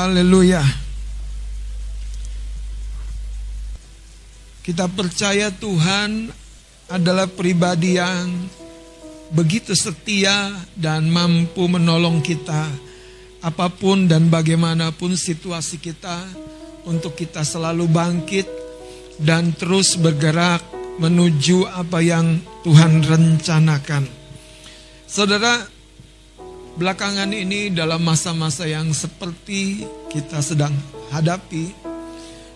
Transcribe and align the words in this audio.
Haleluya. 0.00 0.64
Kita 4.64 4.88
percaya 4.88 5.52
Tuhan 5.52 6.32
adalah 6.88 7.28
pribadi 7.28 8.00
yang 8.00 8.32
begitu 9.28 9.76
setia 9.76 10.56
dan 10.72 11.04
mampu 11.12 11.68
menolong 11.68 12.24
kita 12.24 12.64
apa 13.44 13.68
pun 13.68 14.08
dan 14.08 14.32
bagaimanapun 14.32 15.20
situasi 15.20 15.76
kita 15.76 16.24
untuk 16.88 17.12
kita 17.12 17.44
selalu 17.44 17.84
bangkit 17.84 18.48
dan 19.20 19.52
terus 19.52 20.00
bergerak 20.00 20.64
menuju 20.96 21.68
apa 21.76 22.00
yang 22.00 22.40
Tuhan 22.64 23.04
rencanakan. 23.04 24.08
Saudara, 25.04 25.60
belakangan 26.80 27.28
ini 27.28 27.68
dalam 27.68 28.00
masa-masa 28.00 28.64
yang 28.64 28.88
seperti 28.96 29.84
kita 30.08 30.40
sedang 30.40 30.72
hadapi, 31.12 31.76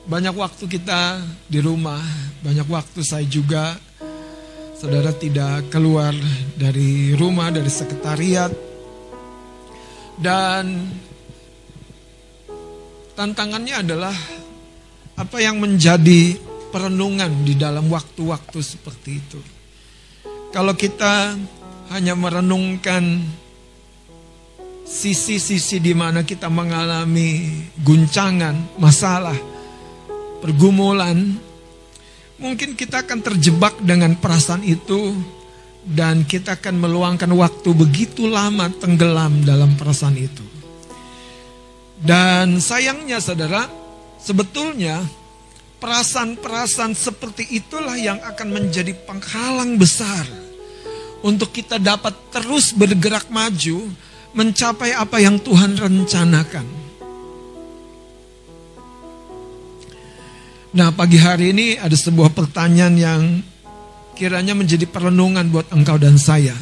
banyak 0.09 0.33
waktu 0.33 0.65
kita 0.65 1.21
di 1.45 1.61
rumah, 1.61 2.01
banyak 2.41 2.65
waktu 2.65 3.05
saya 3.05 3.29
juga 3.29 3.77
saudara 4.81 5.13
tidak 5.13 5.69
keluar 5.69 6.17
dari 6.57 7.13
rumah, 7.13 7.53
dari 7.53 7.69
sekretariat. 7.69 8.49
Dan 10.17 10.89
tantangannya 13.13 13.77
adalah 13.77 14.17
apa 15.21 15.37
yang 15.37 15.61
menjadi 15.61 16.33
perenungan 16.73 17.45
di 17.45 17.61
dalam 17.61 17.93
waktu-waktu 17.93 18.59
seperti 18.65 19.11
itu. 19.21 19.41
Kalau 20.49 20.73
kita 20.73 21.37
hanya 21.93 22.17
merenungkan 22.17 23.21
sisi-sisi 24.85 25.81
di 25.81 25.97
mana 25.97 26.23
kita 26.23 26.53
mengalami 26.53 27.65
guncangan, 27.81 28.77
masalah, 28.77 29.37
pergumulan, 30.45 31.35
mungkin 32.37 32.77
kita 32.77 33.03
akan 33.03 33.25
terjebak 33.25 33.81
dengan 33.81 34.13
perasaan 34.21 34.61
itu 34.61 35.17
dan 35.85 36.29
kita 36.29 36.61
akan 36.61 36.85
meluangkan 36.85 37.33
waktu 37.33 37.73
begitu 37.73 38.29
lama 38.29 38.69
tenggelam 38.77 39.41
dalam 39.45 39.73
perasaan 39.77 40.17
itu. 40.21 40.45
Dan 42.05 42.61
sayangnya 42.61 43.17
saudara, 43.25 43.65
sebetulnya 44.21 45.01
perasaan-perasaan 45.81 46.93
seperti 46.93 47.49
itulah 47.57 47.97
yang 47.97 48.21
akan 48.21 48.49
menjadi 48.53 48.93
penghalang 49.09 49.81
besar 49.81 50.29
untuk 51.25 51.53
kita 51.57 51.81
dapat 51.81 52.13
terus 52.29 52.77
bergerak 52.77 53.33
maju 53.33 53.89
mencapai 54.35 54.91
apa 54.93 55.23
yang 55.23 55.39
Tuhan 55.39 55.79
rencanakan. 55.79 56.67
Nah 60.75 60.91
pagi 60.91 61.23
hari 61.23 61.55
ini 61.55 61.79
ada 61.79 61.95
sebuah 61.95 62.35
pertanyaan 62.35 62.95
yang 62.99 63.23
kiranya 64.19 64.59
menjadi 64.59 64.91
perenungan 64.91 65.47
buat 65.47 65.71
engkau 65.71 65.95
dan 66.03 66.19
saya. 66.19 66.55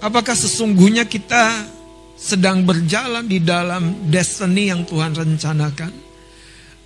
Apakah 0.00 0.32
sesungguhnya 0.32 1.04
kita 1.04 1.68
sedang 2.16 2.64
berjalan 2.64 3.28
di 3.28 3.36
dalam 3.38 4.08
destiny 4.08 4.72
yang 4.72 4.88
Tuhan 4.88 5.12
rencanakan? 5.12 5.92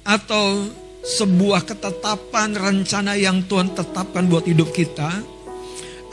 Atau 0.02 0.66
sebuah 1.06 1.62
ketetapan 1.62 2.58
rencana 2.58 3.14
yang 3.14 3.46
Tuhan 3.46 3.70
tetapkan 3.70 4.26
buat 4.26 4.50
hidup 4.50 4.74
kita? 4.74 5.35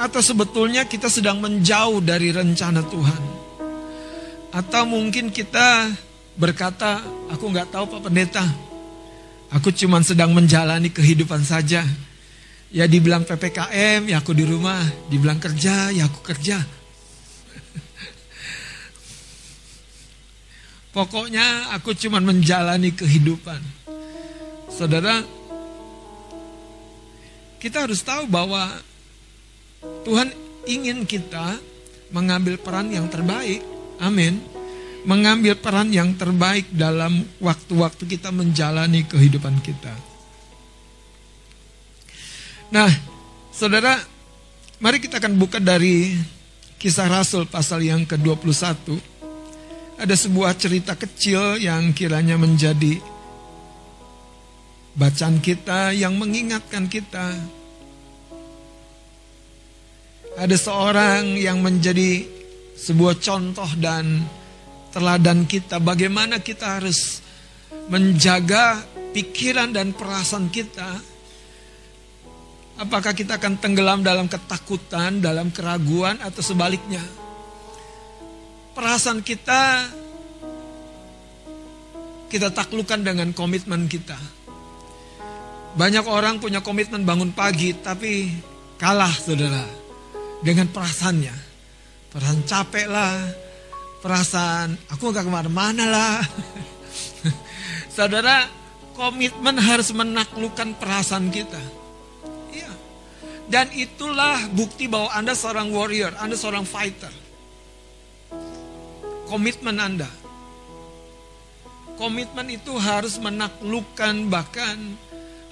Atau 0.03 0.19
sebetulnya 0.19 0.83
kita 0.83 1.07
sedang 1.07 1.39
menjauh 1.39 2.03
dari 2.03 2.35
rencana 2.35 2.83
Tuhan? 2.83 3.23
Atau 4.51 4.83
mungkin 4.83 5.31
kita 5.31 5.87
berkata, 6.35 6.99
aku 7.31 7.47
nggak 7.47 7.71
tahu 7.71 7.87
Pak 7.87 8.01
Pendeta, 8.03 8.43
Aku 9.53 9.69
cuma 9.69 10.01
sedang 10.01 10.33
menjalani 10.33 10.89
kehidupan 10.89 11.45
saja. 11.45 11.85
Ya 12.73 12.89
dibilang 12.89 13.21
PPKM, 13.21 14.09
ya 14.09 14.17
aku 14.17 14.33
di 14.33 14.49
rumah. 14.49 14.81
Dibilang 15.13 15.37
kerja, 15.37 15.93
ya 15.93 16.09
aku 16.09 16.25
kerja. 16.25 16.57
Pokoknya 20.97 21.69
aku 21.77 21.93
cuma 21.93 22.17
menjalani 22.17 22.89
kehidupan. 22.97 23.61
Saudara, 24.73 25.21
kita 27.61 27.85
harus 27.85 28.01
tahu 28.01 28.25
bahwa 28.25 28.73
Tuhan 30.03 30.29
ingin 30.67 31.07
kita 31.07 31.59
mengambil 32.11 32.59
peran 32.59 32.91
yang 32.91 33.07
terbaik. 33.07 33.63
Amin 33.99 34.53
mengambil 35.03 35.59
peran 35.59 35.91
yang 35.91 36.15
terbaik 36.15 36.71
dalam 36.71 37.27
waktu-waktu 37.43 38.07
kita 38.07 38.31
menjalani 38.31 39.03
kehidupan 39.03 39.59
kita. 39.59 39.91
Nah, 42.71 42.89
saudara, 43.53 43.99
mari 44.79 44.97
kita 44.97 45.19
akan 45.19 45.37
buka 45.37 45.59
dari 45.59 46.15
kisah 46.79 47.11
Rasul 47.11 47.45
pasal 47.45 47.83
yang 47.85 48.07
ke-21. 48.07 48.97
Ada 49.99 50.15
sebuah 50.17 50.57
cerita 50.57 50.97
kecil 50.97 51.61
yang 51.61 51.93
kiranya 51.93 52.39
menjadi 52.39 52.97
bacaan 54.97 55.37
kita 55.37 55.93
yang 55.93 56.17
mengingatkan 56.17 56.89
kita. 56.89 57.37
Ada 60.33 60.57
seorang 60.57 61.37
yang 61.37 61.61
menjadi 61.61 62.25
sebuah 62.73 63.21
contoh 63.21 63.69
dan 63.77 64.25
teladan 64.89 65.45
kita, 65.45 65.77
bagaimana 65.77 66.41
kita 66.41 66.81
harus 66.81 67.21
menjaga 67.85 68.81
pikiran 69.13 69.69
dan 69.69 69.93
perasaan 69.93 70.49
kita. 70.49 70.89
Apakah 72.81 73.13
kita 73.13 73.37
akan 73.37 73.61
tenggelam 73.61 74.01
dalam 74.01 74.25
ketakutan, 74.25 75.21
dalam 75.21 75.53
keraguan, 75.53 76.17
atau 76.17 76.41
sebaliknya? 76.41 77.05
Perasaan 78.73 79.21
kita 79.21 79.85
kita 82.33 82.49
taklukkan 82.49 83.05
dengan 83.05 83.29
komitmen 83.37 83.85
kita. 83.85 84.17
Banyak 85.77 86.09
orang 86.09 86.41
punya 86.41 86.65
komitmen 86.65 87.05
bangun 87.05 87.29
pagi, 87.29 87.77
tapi 87.77 88.33
kalah 88.81 89.13
saudara 89.13 89.82
dengan 90.43 90.67
perasaannya. 90.69 91.35
Perasaan 92.11 92.43
capek 92.45 92.87
lah, 92.91 93.17
perasaan 94.03 94.77
aku 94.91 95.09
gak 95.09 95.25
ke 95.25 95.31
mana-mana 95.31 95.89
lah. 95.89 96.19
Saudara, 97.95 98.45
komitmen 98.93 99.57
harus 99.57 99.89
menaklukkan 99.95 100.77
perasaan 100.77 101.33
kita. 101.33 101.63
Iya. 102.53 102.71
Dan 103.49 103.73
itulah 103.73 104.37
bukti 104.53 104.85
bahwa 104.85 105.09
Anda 105.15 105.33
seorang 105.33 105.73
warrior, 105.73 106.13
Anda 106.21 106.37
seorang 106.37 106.67
fighter. 106.69 107.09
Komitmen 109.25 109.81
Anda. 109.81 110.11
Komitmen 111.97 112.53
itu 112.53 112.77
harus 112.77 113.17
menaklukkan 113.17 114.29
bahkan 114.29 114.97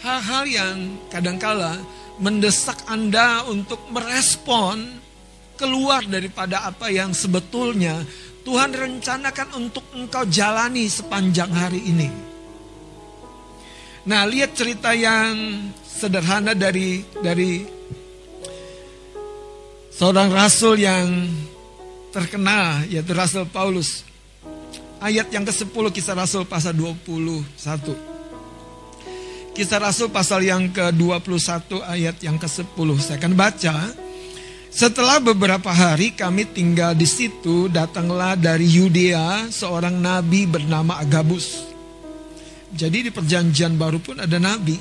hal-hal 0.01 0.43
yang 0.49 0.77
kadangkala 1.13 1.77
mendesak 2.21 2.85
Anda 2.85 3.43
untuk 3.49 3.81
merespon 3.89 5.01
keluar 5.57 6.05
daripada 6.05 6.69
apa 6.69 6.93
yang 6.93 7.13
sebetulnya 7.17 8.01
Tuhan 8.41 8.73
rencanakan 8.73 9.57
untuk 9.57 9.85
engkau 9.93 10.25
jalani 10.25 10.89
sepanjang 10.89 11.51
hari 11.53 11.81
ini. 11.85 12.09
Nah, 14.01 14.25
lihat 14.25 14.57
cerita 14.57 14.97
yang 14.97 15.61
sederhana 15.85 16.57
dari 16.57 17.05
dari 17.21 17.61
seorang 19.93 20.33
rasul 20.33 20.81
yang 20.81 21.29
terkenal 22.09 22.81
yaitu 22.89 23.13
Rasul 23.13 23.45
Paulus. 23.45 24.01
Ayat 25.01 25.33
yang 25.33 25.45
ke-10 25.45 25.85
kisah 25.93 26.17
Rasul 26.17 26.45
pasal 26.45 26.77
21. 26.77 28.10
Kisah 29.51 29.83
Rasul 29.83 30.07
pasal 30.07 30.47
yang 30.47 30.71
ke-21 30.71 31.83
ayat 31.83 32.23
yang 32.23 32.39
ke-10 32.39 32.87
saya 33.03 33.19
akan 33.19 33.33
baca. 33.35 33.75
Setelah 34.71 35.19
beberapa 35.19 35.67
hari 35.67 36.15
kami 36.15 36.47
tinggal 36.47 36.95
di 36.95 37.03
situ, 37.03 37.67
datanglah 37.67 38.39
dari 38.39 38.63
Yudea 38.63 39.51
seorang 39.51 39.99
nabi 39.99 40.47
bernama 40.47 40.95
Agabus. 41.03 41.67
Jadi 42.71 43.07
di 43.07 43.11
perjanjian 43.11 43.75
baru 43.75 43.99
pun 43.99 44.23
ada 44.23 44.39
nabi. 44.39 44.79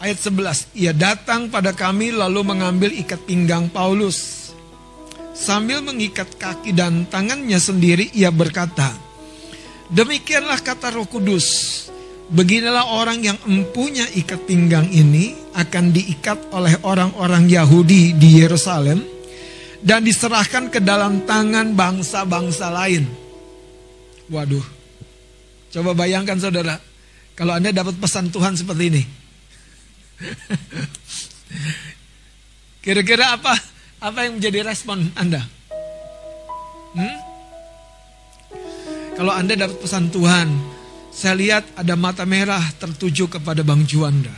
Ayat 0.00 0.24
11, 0.24 0.72
ia 0.72 0.96
datang 0.96 1.52
pada 1.52 1.76
kami 1.76 2.16
lalu 2.16 2.40
mengambil 2.48 2.96
ikat 2.96 3.20
pinggang 3.28 3.68
Paulus. 3.68 4.48
Sambil 5.36 5.84
mengikat 5.84 6.40
kaki 6.40 6.72
dan 6.72 7.04
tangannya 7.12 7.60
sendiri 7.60 8.08
ia 8.16 8.32
berkata, 8.32 8.88
Demikianlah 9.92 10.64
kata 10.64 10.96
roh 10.96 11.04
kudus, 11.04 11.44
Beginilah 12.24 12.96
orang 12.96 13.20
yang 13.20 13.36
empunya 13.44 14.08
ikat 14.16 14.48
pinggang 14.48 14.88
ini 14.88 15.36
akan 15.52 15.92
diikat 15.92 16.48
oleh 16.56 16.72
orang-orang 16.80 17.44
Yahudi 17.52 18.16
di 18.16 18.40
Yerusalem 18.40 19.04
dan 19.84 20.00
diserahkan 20.00 20.72
ke 20.72 20.80
dalam 20.80 21.28
tangan 21.28 21.76
bangsa-bangsa 21.76 22.72
lain. 22.72 23.04
Waduh. 24.32 24.64
Coba 25.68 25.92
bayangkan 25.92 26.40
saudara. 26.40 26.80
Kalau 27.36 27.52
Anda 27.52 27.76
dapat 27.76 28.00
pesan 28.00 28.32
Tuhan 28.32 28.56
seperti 28.56 28.84
ini. 28.88 29.02
Kira-kira 32.84 33.36
apa 33.36 33.52
apa 34.00 34.18
yang 34.24 34.40
menjadi 34.40 34.64
respon 34.64 35.12
Anda? 35.12 35.44
Hmm? 36.94 37.16
Kalau 39.14 39.32
Anda 39.34 39.54
dapat 39.58 39.76
pesan 39.82 40.08
Tuhan, 40.08 40.48
saya 41.14 41.38
lihat 41.38 41.62
ada 41.78 41.94
mata 41.94 42.26
merah 42.26 42.74
tertuju 42.74 43.30
kepada 43.30 43.62
Bang 43.62 43.86
Juanda. 43.86 44.34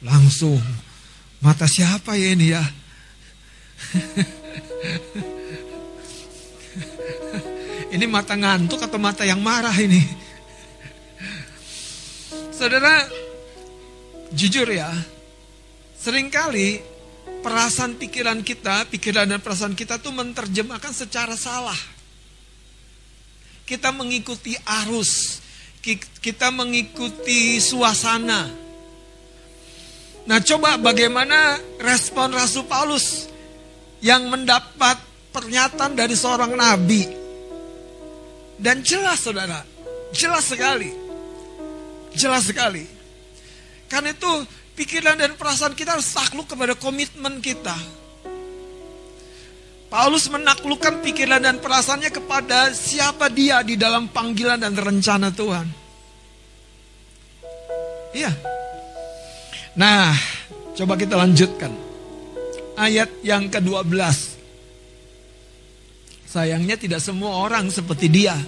Langsung, 0.00 0.56
mata 1.44 1.68
siapa 1.68 2.16
ya 2.16 2.32
ini 2.32 2.48
ya? 2.48 2.64
ini 7.94 8.08
mata 8.08 8.40
ngantuk 8.40 8.80
atau 8.80 8.96
mata 8.96 9.28
yang 9.28 9.44
marah 9.44 9.76
ini? 9.76 10.00
Saudara, 12.56 13.04
jujur 14.32 14.64
ya, 14.64 14.88
sering 16.00 16.32
kali 16.32 16.80
perasaan 17.44 18.00
pikiran 18.00 18.40
kita, 18.40 18.88
pikiran 18.88 19.28
dan 19.28 19.44
perasaan 19.44 19.76
kita 19.76 20.00
tuh 20.00 20.16
menerjemahkan 20.16 20.96
secara 20.96 21.36
salah. 21.36 21.99
Kita 23.70 23.94
mengikuti 23.94 24.58
arus, 24.82 25.38
kita 26.18 26.50
mengikuti 26.50 27.62
suasana. 27.62 28.50
Nah, 30.26 30.38
coba 30.42 30.74
bagaimana 30.74 31.54
respon 31.78 32.34
Rasul 32.34 32.66
Paulus 32.66 33.30
yang 34.02 34.26
mendapat 34.26 34.98
pernyataan 35.30 35.94
dari 35.94 36.18
seorang 36.18 36.50
nabi. 36.58 37.06
Dan 38.58 38.82
jelas 38.82 39.22
saudara, 39.22 39.62
jelas 40.10 40.50
sekali. 40.50 40.90
Jelas 42.10 42.50
sekali. 42.50 42.84
Karena 43.86 44.10
itu 44.10 44.32
pikiran 44.74 45.14
dan 45.14 45.38
perasaan 45.38 45.78
kita 45.78 45.94
harus 45.94 46.10
takluk 46.10 46.50
kepada 46.50 46.74
komitmen 46.74 47.38
kita. 47.38 47.99
Paulus 49.90 50.30
menaklukkan 50.30 51.02
pikiran 51.02 51.42
dan 51.42 51.58
perasaannya 51.58 52.14
kepada 52.14 52.70
siapa 52.70 53.26
dia 53.26 53.58
di 53.66 53.74
dalam 53.74 54.06
panggilan 54.06 54.62
dan 54.62 54.78
rencana 54.78 55.34
Tuhan. 55.34 55.66
Iya. 58.14 58.30
Nah, 59.74 60.14
coba 60.78 60.94
kita 60.94 61.18
lanjutkan. 61.18 61.74
Ayat 62.78 63.10
yang 63.26 63.50
ke-12. 63.50 64.38
Sayangnya 66.30 66.78
tidak 66.78 67.02
semua 67.02 67.42
orang 67.42 67.66
seperti 67.74 68.06
dia. 68.06 68.38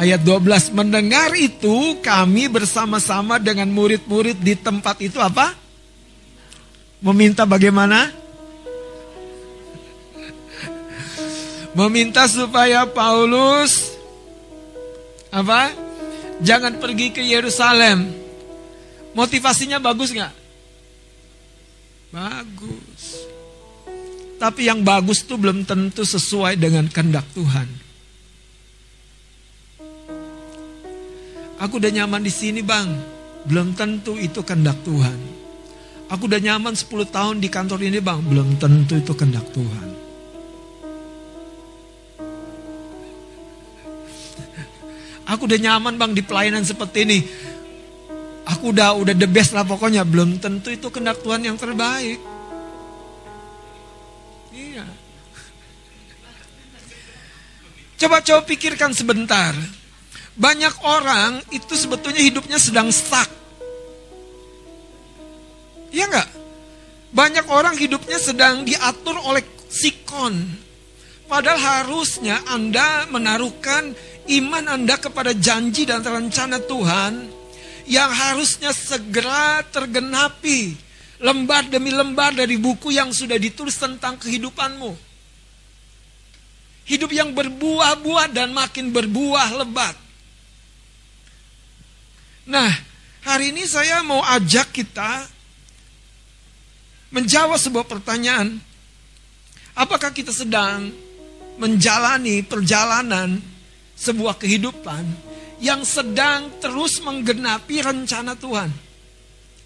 Ayat 0.00 0.24
12, 0.24 0.72
mendengar 0.72 1.36
itu 1.36 2.00
kami 2.00 2.48
bersama-sama 2.48 3.36
dengan 3.36 3.68
murid-murid 3.68 4.40
di 4.40 4.56
tempat 4.56 4.96
itu 5.04 5.20
apa? 5.20 5.52
Meminta 7.04 7.44
bagaimana? 7.44 8.17
Meminta 11.76 12.24
supaya 12.28 12.88
Paulus 12.88 13.98
apa? 15.28 15.72
Jangan 16.38 16.78
pergi 16.78 17.12
ke 17.12 17.20
Yerusalem. 17.20 18.08
Motivasinya 19.12 19.82
bagus 19.82 20.14
nggak? 20.14 20.34
Bagus. 22.14 23.02
Tapi 24.38 24.70
yang 24.70 24.86
bagus 24.86 25.26
tuh 25.26 25.34
belum 25.34 25.66
tentu 25.66 26.06
sesuai 26.06 26.54
dengan 26.54 26.86
kehendak 26.86 27.26
Tuhan. 27.34 27.66
Aku 31.58 31.82
udah 31.82 31.90
nyaman 31.90 32.22
di 32.22 32.30
sini 32.30 32.62
bang. 32.62 32.86
Belum 33.42 33.74
tentu 33.74 34.14
itu 34.14 34.46
kehendak 34.46 34.78
Tuhan. 34.86 35.18
Aku 36.08 36.30
udah 36.30 36.38
nyaman 36.38 36.78
10 36.78 36.86
tahun 37.10 37.42
di 37.42 37.50
kantor 37.50 37.82
ini 37.82 37.98
bang. 37.98 38.22
Belum 38.22 38.54
tentu 38.62 38.94
itu 38.94 39.10
kehendak 39.18 39.50
Tuhan. 39.50 40.07
Aku 45.28 45.44
udah 45.44 45.60
nyaman 45.60 46.00
bang 46.00 46.16
di 46.16 46.24
pelayanan 46.24 46.64
seperti 46.64 47.04
ini. 47.04 47.18
Aku 48.48 48.72
udah 48.72 48.96
udah 48.96 49.12
the 49.12 49.28
best 49.28 49.52
lah 49.52 49.60
pokoknya. 49.60 50.08
Belum 50.08 50.40
tentu 50.40 50.72
itu 50.72 50.88
kehendak 50.88 51.20
Tuhan 51.20 51.44
yang 51.44 51.60
terbaik. 51.60 52.16
Iya. 54.56 54.88
Coba-coba 58.00 58.40
pikirkan 58.48 58.96
sebentar. 58.96 59.52
Banyak 60.38 60.74
orang 60.86 61.44
itu 61.52 61.76
sebetulnya 61.76 62.24
hidupnya 62.24 62.56
sedang 62.56 62.88
stuck. 62.88 63.28
Iya 65.92 66.08
enggak? 66.08 66.28
Banyak 67.12 67.46
orang 67.52 67.74
hidupnya 67.76 68.16
sedang 68.16 68.64
diatur 68.64 69.18
oleh 69.28 69.44
sikon. 69.68 70.40
Padahal 71.28 71.84
harusnya 71.84 72.40
Anda 72.48 73.04
menaruhkan 73.12 73.92
iman 74.28 74.64
Anda 74.76 75.00
kepada 75.00 75.32
janji 75.32 75.88
dan 75.88 76.04
rencana 76.04 76.60
Tuhan 76.60 77.32
yang 77.88 78.12
harusnya 78.12 78.76
segera 78.76 79.64
tergenapi 79.64 80.76
lembar 81.18 81.66
demi 81.66 81.90
lembar 81.90 82.36
dari 82.36 82.60
buku 82.60 82.94
yang 82.94 83.10
sudah 83.10 83.40
ditulis 83.40 83.74
tentang 83.74 84.20
kehidupanmu. 84.20 84.92
Hidup 86.88 87.10
yang 87.12 87.36
berbuah-buah 87.36 88.32
dan 88.32 88.52
makin 88.52 88.92
berbuah 88.92 89.60
lebat. 89.60 89.96
Nah, 92.48 92.72
hari 93.28 93.52
ini 93.52 93.68
saya 93.68 94.00
mau 94.00 94.24
ajak 94.24 94.72
kita 94.72 95.28
menjawab 97.12 97.60
sebuah 97.60 97.84
pertanyaan. 97.84 98.56
Apakah 99.76 100.16
kita 100.16 100.32
sedang 100.32 100.88
menjalani 101.60 102.40
perjalanan 102.40 103.36
sebuah 103.98 104.38
kehidupan 104.38 105.02
yang 105.58 105.82
sedang 105.82 106.54
terus 106.62 107.02
menggenapi 107.02 107.82
rencana 107.82 108.38
Tuhan 108.38 108.70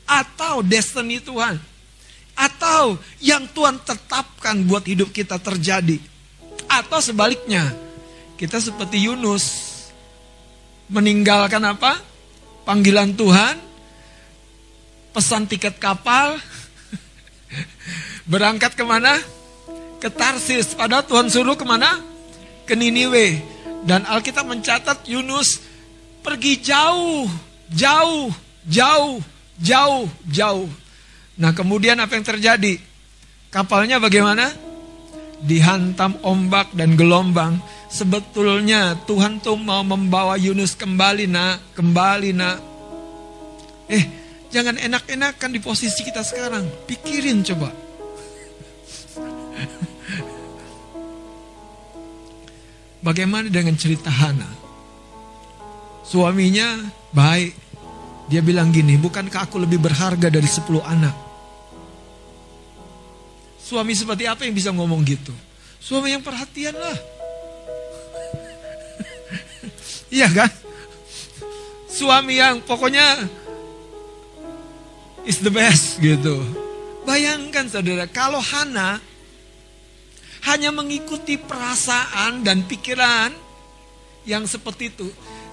atau 0.09 0.65
destiny 0.65 1.21
Tuhan 1.21 1.61
atau 2.33 2.97
yang 3.21 3.45
Tuhan 3.53 3.77
tetapkan 3.85 4.65
buat 4.65 4.89
hidup 4.89 5.13
kita 5.13 5.37
terjadi. 5.37 6.01
Atau 6.65 7.05
sebaliknya 7.05 7.69
kita 8.41 8.57
seperti 8.57 9.05
Yunus 9.05 9.77
meninggalkan 10.89 11.61
apa? 11.61 12.01
Panggilan 12.65 13.13
Tuhan 13.13 13.61
pesan 15.13 15.45
tiket 15.45 15.77
kapal 15.77 16.41
berangkat 18.33 18.73
ke 18.73 18.85
mana? 18.87 19.21
Ke 20.01 20.09
Tarsis. 20.09 20.73
Padahal 20.73 21.05
Tuhan 21.05 21.29
suruh 21.29 21.55
ke 21.55 21.69
mana? 21.69 22.01
Ke 22.65 22.73
Niniwe 22.73 23.52
dan 23.83 24.07
Alkitab 24.07 24.47
mencatat 24.47 25.07
Yunus 25.11 25.59
pergi 26.23 26.63
jauh, 26.63 27.27
jauh, 27.75 28.31
jauh, 28.67 29.19
jauh, 29.59 30.07
jauh. 30.31 30.69
Nah 31.43 31.51
kemudian 31.51 31.99
apa 31.99 32.15
yang 32.15 32.27
terjadi? 32.27 32.79
Kapalnya 33.51 33.99
bagaimana? 33.99 34.49
Dihantam 35.43 36.23
ombak 36.23 36.71
dan 36.79 36.95
gelombang. 36.95 37.59
Sebetulnya 37.93 38.97
Tuhan 39.05 39.43
tuh 39.45 39.59
mau 39.61 39.85
membawa 39.85 40.39
Yunus 40.41 40.79
kembali 40.79 41.29
nak, 41.29 41.77
kembali 41.77 42.31
nak. 42.33 42.59
Eh, 43.91 44.05
jangan 44.49 44.81
enak-enakan 44.81 45.51
di 45.53 45.61
posisi 45.61 46.01
kita 46.01 46.25
sekarang. 46.25 46.65
Pikirin 46.89 47.45
coba. 47.45 47.69
Bagaimana 53.03 53.51
dengan 53.51 53.75
cerita 53.75 54.09
Hana? 54.09 54.47
Suaminya 56.07 56.79
baik. 57.11 57.51
Dia 58.31 58.39
bilang 58.39 58.71
gini, 58.71 58.95
bukankah 58.95 59.51
aku 59.51 59.59
lebih 59.59 59.83
berharga 59.83 60.31
dari 60.31 60.47
10 60.47 60.79
anak? 60.87 61.13
Suami 63.59 63.93
seperti 63.99 64.31
apa 64.31 64.47
yang 64.47 64.55
bisa 64.55 64.71
ngomong 64.71 65.03
gitu? 65.03 65.35
Suami 65.83 66.15
yang 66.15 66.23
perhatian 66.23 66.79
lah. 66.79 66.99
iya 70.17 70.31
kan? 70.31 70.49
Suami 71.91 72.39
yang 72.39 72.63
pokoknya 72.63 73.27
is 75.27 75.43
the 75.43 75.51
best 75.51 75.99
gitu. 75.99 76.39
Bayangkan 77.03 77.67
saudara, 77.67 78.07
kalau 78.07 78.39
Hana 78.39 79.03
hanya 80.43 80.75
mengikuti 80.75 81.39
perasaan 81.39 82.43
dan 82.43 82.67
pikiran 82.67 83.31
yang 84.27 84.47
seperti 84.47 84.91
itu. 84.91 85.09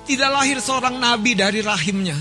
Tidak 0.05 0.29
lahir 0.29 0.57
seorang 0.57 0.97
nabi 0.97 1.37
dari 1.37 1.61
rahimnya. 1.61 2.17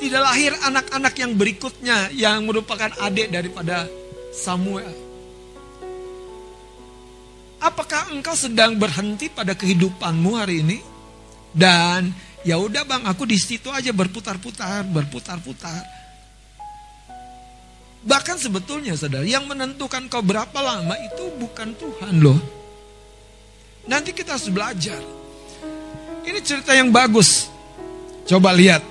Tidak 0.00 0.20
lahir 0.20 0.56
anak-anak 0.64 1.14
yang 1.16 1.32
berikutnya 1.36 2.12
yang 2.12 2.48
merupakan 2.48 2.92
adik 3.04 3.28
daripada 3.28 3.84
Samuel. 4.32 4.92
Apakah 7.60 8.12
engkau 8.12 8.36
sedang 8.36 8.76
berhenti 8.76 9.32
pada 9.32 9.56
kehidupanmu 9.56 10.30
hari 10.36 10.60
ini 10.60 10.78
dan 11.54 12.12
ya 12.44 12.60
udah 12.60 12.84
bang 12.84 13.08
aku 13.08 13.24
di 13.24 13.40
situ 13.40 13.72
aja 13.72 13.88
berputar-putar, 13.94 14.84
berputar-putar. 14.84 16.03
Bahkan 18.04 18.36
sebetulnya 18.36 18.92
saudara, 18.94 19.24
yang 19.24 19.48
menentukan 19.48 20.06
kau 20.12 20.20
berapa 20.20 20.54
lama 20.60 20.92
itu 21.00 21.24
bukan 21.40 21.72
Tuhan 21.72 22.14
loh. 22.20 22.36
Nanti 23.88 24.12
kita 24.12 24.36
harus 24.36 24.48
belajar. 24.52 25.00
Ini 26.24 26.40
cerita 26.44 26.72
yang 26.76 26.92
bagus. 26.92 27.48
Coba 28.28 28.52
lihat. 28.52 28.84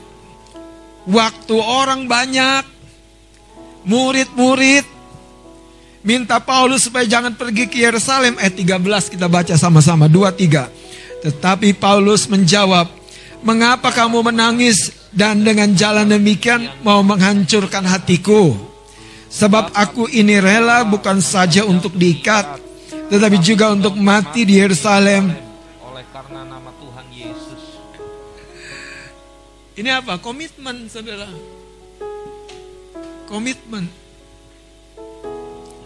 Waktu 1.05 1.55
orang 1.57 2.09
banyak, 2.09 2.65
murid-murid 3.85 4.85
minta 6.01 6.41
Paulus 6.41 6.89
supaya 6.89 7.05
jangan 7.05 7.37
pergi 7.37 7.69
ke 7.69 7.81
Yerusalem. 7.81 8.37
Ayat 8.41 8.57
13 8.57 9.13
kita 9.13 9.29
baca 9.29 9.53
sama-sama. 9.57 10.09
2, 10.09 10.29
3. 10.33 10.69
Tetapi 11.25 11.77
Paulus 11.77 12.25
menjawab, 12.25 13.03
Mengapa 13.43 13.91
kamu 13.91 14.31
menangis 14.31 14.95
dan 15.11 15.43
dengan 15.43 15.75
jalan 15.75 16.07
demikian 16.07 16.63
mau 16.79 17.03
menghancurkan 17.03 17.83
hatiku? 17.83 18.55
Sebab 19.33 19.73
aku 19.73 20.05
ini 20.13 20.37
rela 20.37 20.85
bukan 20.85 21.17
saja 21.17 21.65
untuk 21.65 21.97
diikat, 21.97 22.61
tetapi 23.09 23.41
juga 23.41 23.73
untuk 23.73 23.97
mati 23.97 24.45
di 24.45 24.61
Yerusalem. 24.61 25.33
Oleh 25.81 26.05
karena 26.13 26.45
nama 26.45 26.69
Tuhan 26.77 27.05
Yesus. 27.09 27.63
Ini 29.73 29.89
apa? 29.89 30.21
Komitmen, 30.21 30.85
saudara. 30.85 31.25
Komitmen. 33.25 33.89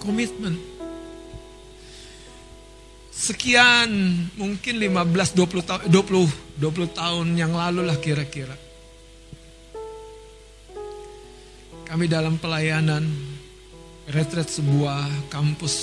Komitmen. 0.03 0.59
Sekian 3.15 3.89
mungkin 4.35 4.75
15 4.75 5.39
20 5.39 5.63
tahun 5.63 5.83
20 5.87 6.59
20 6.59 6.99
tahun 6.99 7.27
yang 7.39 7.55
lalu 7.55 7.87
lah 7.87 7.95
kira-kira. 7.95 8.53
Kami 11.87 12.11
dalam 12.11 12.35
pelayanan 12.35 13.07
retret 14.07 14.47
sebuah 14.47 15.27
kampus. 15.27 15.75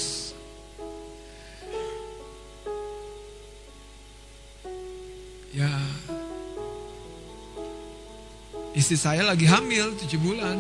Ya. 5.53 5.71
Istri 8.75 8.97
saya 8.99 9.23
lagi 9.23 9.47
hamil 9.47 9.93
tujuh 10.01 10.19
bulan. 10.19 10.59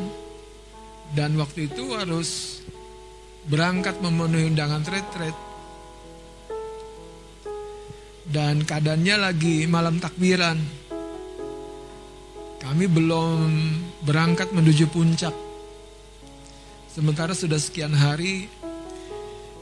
Dan 1.16 1.40
waktu 1.40 1.72
itu 1.72 1.94
harus 1.96 2.60
berangkat 3.48 3.98
memenuhi 3.98 4.52
undangan 4.52 4.84
retret. 4.84 5.36
Dan 8.24 8.62
keadaannya 8.64 9.16
lagi 9.18 9.64
malam 9.66 9.98
takbiran. 10.00 10.60
Kami 12.60 12.84
belum 12.88 13.40
berangkat 14.08 14.52
menuju 14.56 14.88
puncak 14.88 15.43
Sementara 16.94 17.34
sudah 17.34 17.58
sekian 17.58 17.90
hari 17.90 18.46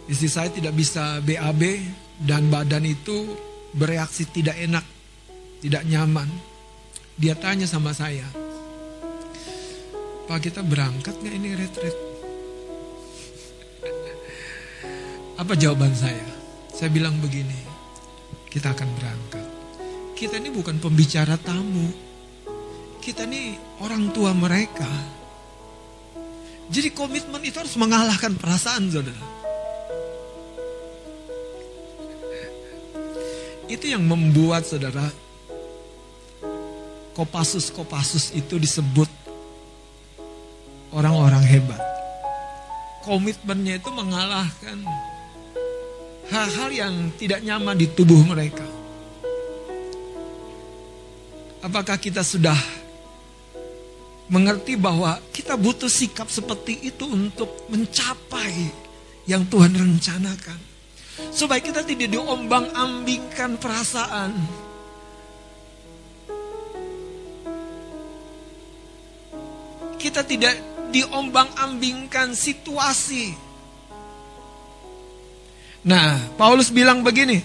istri 0.05 0.29
saya 0.29 0.53
tidak 0.53 0.77
bisa 0.77 1.17
BAB 1.25 1.81
dan 2.29 2.53
badan 2.53 2.85
itu 2.85 3.25
bereaksi 3.73 4.29
tidak 4.29 4.61
enak, 4.61 4.85
tidak 5.65 5.81
nyaman. 5.89 6.29
Dia 7.17 7.33
tanya 7.33 7.65
sama 7.65 7.97
saya, 7.97 8.29
Pak 10.29 10.45
kita 10.45 10.61
berangkat 10.61 11.17
nggak 11.25 11.35
ini 11.41 11.57
retret? 11.57 11.97
Apa 15.41 15.57
jawaban 15.57 15.97
saya? 15.97 16.29
Saya 16.69 16.93
bilang 16.93 17.17
begini, 17.17 17.57
kita 18.53 18.77
akan 18.77 18.89
berangkat. 19.01 19.47
Kita 20.21 20.37
ini 20.37 20.53
bukan 20.53 20.77
pembicara 20.77 21.41
tamu. 21.41 21.89
Kita 23.01 23.25
ini 23.25 23.57
orang 23.81 24.13
tua 24.13 24.37
mereka. 24.37 25.22
Jadi 26.73 26.89
komitmen 26.97 27.45
itu 27.45 27.61
harus 27.61 27.77
mengalahkan 27.77 28.33
perasaan 28.33 28.89
saudara. 28.89 29.25
Itu 33.69 33.89
yang 33.89 34.05
membuat 34.09 34.65
saudara 34.65 35.13
Kopasus-kopasus 37.13 38.33
itu 38.33 38.57
disebut 38.57 39.05
orang-orang 40.97 41.45
hebat. 41.45 41.77
Komitmennya 43.05 43.77
itu 43.77 43.93
mengalahkan 43.93 44.81
hal-hal 46.33 46.69
yang 46.73 46.95
tidak 47.21 47.45
nyaman 47.45 47.77
di 47.77 47.85
tubuh 47.85 48.17
mereka. 48.25 48.65
Apakah 51.61 52.01
kita 52.01 52.25
sudah 52.25 52.57
mengerti 54.33 54.81
bahwa 54.81 55.21
kita 55.29 55.61
butuh 55.61 55.93
sikap 55.93 56.33
seperti 56.33 56.89
itu 56.89 57.05
untuk 57.05 57.69
mencapai 57.69 58.73
yang 59.29 59.45
Tuhan 59.45 59.77
rencanakan. 59.77 60.57
Supaya 61.29 61.61
kita 61.61 61.85
tidak 61.85 62.09
diombang-ambingkan 62.09 63.61
perasaan. 63.61 64.33
Kita 70.01 70.25
tidak 70.25 70.57
diombang-ambingkan 70.91 72.33
situasi. 72.33 73.37
Nah, 75.85 76.17
Paulus 76.41 76.73
bilang 76.73 77.05
begini, 77.05 77.45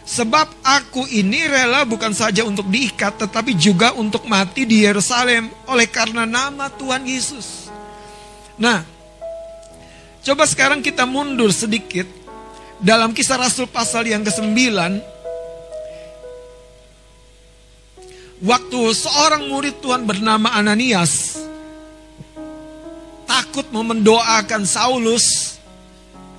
Sebab 0.00 0.64
aku 0.66 1.06
ini 1.06 1.46
rela 1.46 1.86
bukan 1.86 2.10
saja 2.10 2.42
untuk 2.42 2.66
diikat 2.66 3.20
tetapi 3.20 3.54
juga 3.54 3.94
untuk 3.94 4.26
mati 4.26 4.66
di 4.66 4.82
Yerusalem 4.82 5.52
oleh 5.70 5.86
karena 5.86 6.26
nama 6.26 6.66
Tuhan 6.72 7.06
Yesus. 7.06 7.70
Nah, 8.58 8.82
coba 10.24 10.44
sekarang 10.48 10.82
kita 10.82 11.06
mundur 11.06 11.54
sedikit 11.54 12.08
dalam 12.80 13.14
kisah 13.14 13.38
Rasul 13.38 13.68
pasal 13.68 14.08
yang 14.08 14.24
ke-9 14.24 14.56
Waktu 18.40 18.80
seorang 18.96 19.52
murid 19.52 19.84
Tuhan 19.84 20.08
bernama 20.08 20.48
Ananias 20.56 21.36
takut 23.28 23.68
mau 23.68 23.84
mendoakan 23.84 24.64
Saulus 24.64 25.60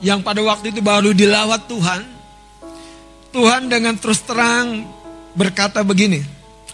yang 0.01 0.25
pada 0.25 0.41
waktu 0.41 0.73
itu 0.73 0.81
baru 0.81 1.13
dilawat 1.13 1.69
Tuhan 1.69 2.01
Tuhan 3.31 3.71
dengan 3.71 3.95
terus 3.95 4.19
terang 4.27 4.83
berkata 5.33 5.81
begini. 5.87 6.19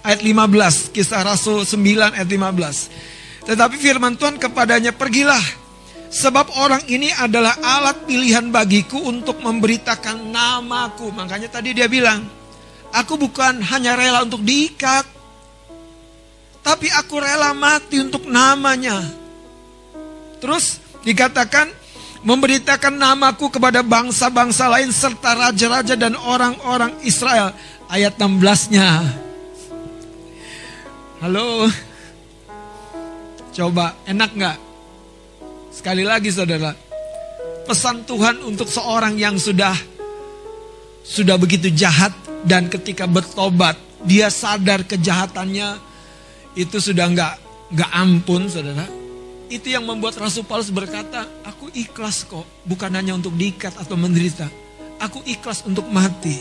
Ayat 0.02 0.26
15, 0.26 0.94
kisah 0.94 1.22
Rasul 1.22 1.62
9 1.66 2.18
ayat 2.18 2.30
15. 2.30 3.48
Tetapi 3.48 3.76
firman 3.78 4.18
Tuhan 4.18 4.42
kepadanya, 4.42 4.92
pergilah. 4.92 5.42
Sebab 6.08 6.56
orang 6.64 6.82
ini 6.88 7.12
adalah 7.12 7.60
alat 7.60 8.08
pilihan 8.08 8.48
bagiku 8.50 8.98
untuk 9.06 9.44
memberitakan 9.44 10.32
namaku. 10.32 11.12
Makanya 11.12 11.52
tadi 11.52 11.76
dia 11.76 11.86
bilang, 11.92 12.24
aku 12.96 13.20
bukan 13.20 13.60
hanya 13.62 13.94
rela 14.00 14.24
untuk 14.24 14.42
diikat. 14.42 15.06
Tapi 16.64 16.88
aku 16.92 17.16
rela 17.20 17.52
mati 17.54 18.02
untuk 18.02 18.26
namanya. 18.28 19.04
Terus 20.40 20.80
dikatakan, 21.04 21.70
memberitakan 22.28 23.00
namaku 23.00 23.48
kepada 23.48 23.80
bangsa-bangsa 23.80 24.68
lain 24.68 24.92
serta 24.92 25.32
raja-raja 25.32 25.96
dan 25.96 26.20
orang-orang 26.20 26.92
Israel. 27.08 27.56
Ayat 27.88 28.20
16-nya. 28.20 29.08
Halo. 31.24 31.72
Coba, 33.56 33.96
enak 34.04 34.36
nggak? 34.36 34.58
Sekali 35.72 36.04
lagi 36.04 36.28
saudara. 36.28 36.76
Pesan 37.64 38.04
Tuhan 38.04 38.44
untuk 38.44 38.68
seorang 38.68 39.16
yang 39.16 39.40
sudah 39.40 39.74
sudah 41.08 41.40
begitu 41.40 41.72
jahat 41.72 42.12
dan 42.44 42.68
ketika 42.68 43.08
bertobat 43.08 43.80
dia 44.04 44.28
sadar 44.28 44.84
kejahatannya 44.84 45.80
itu 46.60 46.76
sudah 46.84 47.08
nggak 47.08 47.34
nggak 47.72 47.92
ampun 47.96 48.52
saudara 48.52 49.07
itu 49.48 49.72
yang 49.72 49.88
membuat 49.88 50.20
Rasul 50.20 50.44
Paulus 50.44 50.68
berkata, 50.68 51.24
aku 51.48 51.72
ikhlas 51.72 52.28
kok, 52.28 52.44
bukan 52.68 52.92
hanya 52.92 53.16
untuk 53.16 53.32
diikat 53.36 53.80
atau 53.80 53.96
menderita. 53.96 54.48
Aku 55.00 55.24
ikhlas 55.24 55.64
untuk 55.64 55.88
mati. 55.88 56.36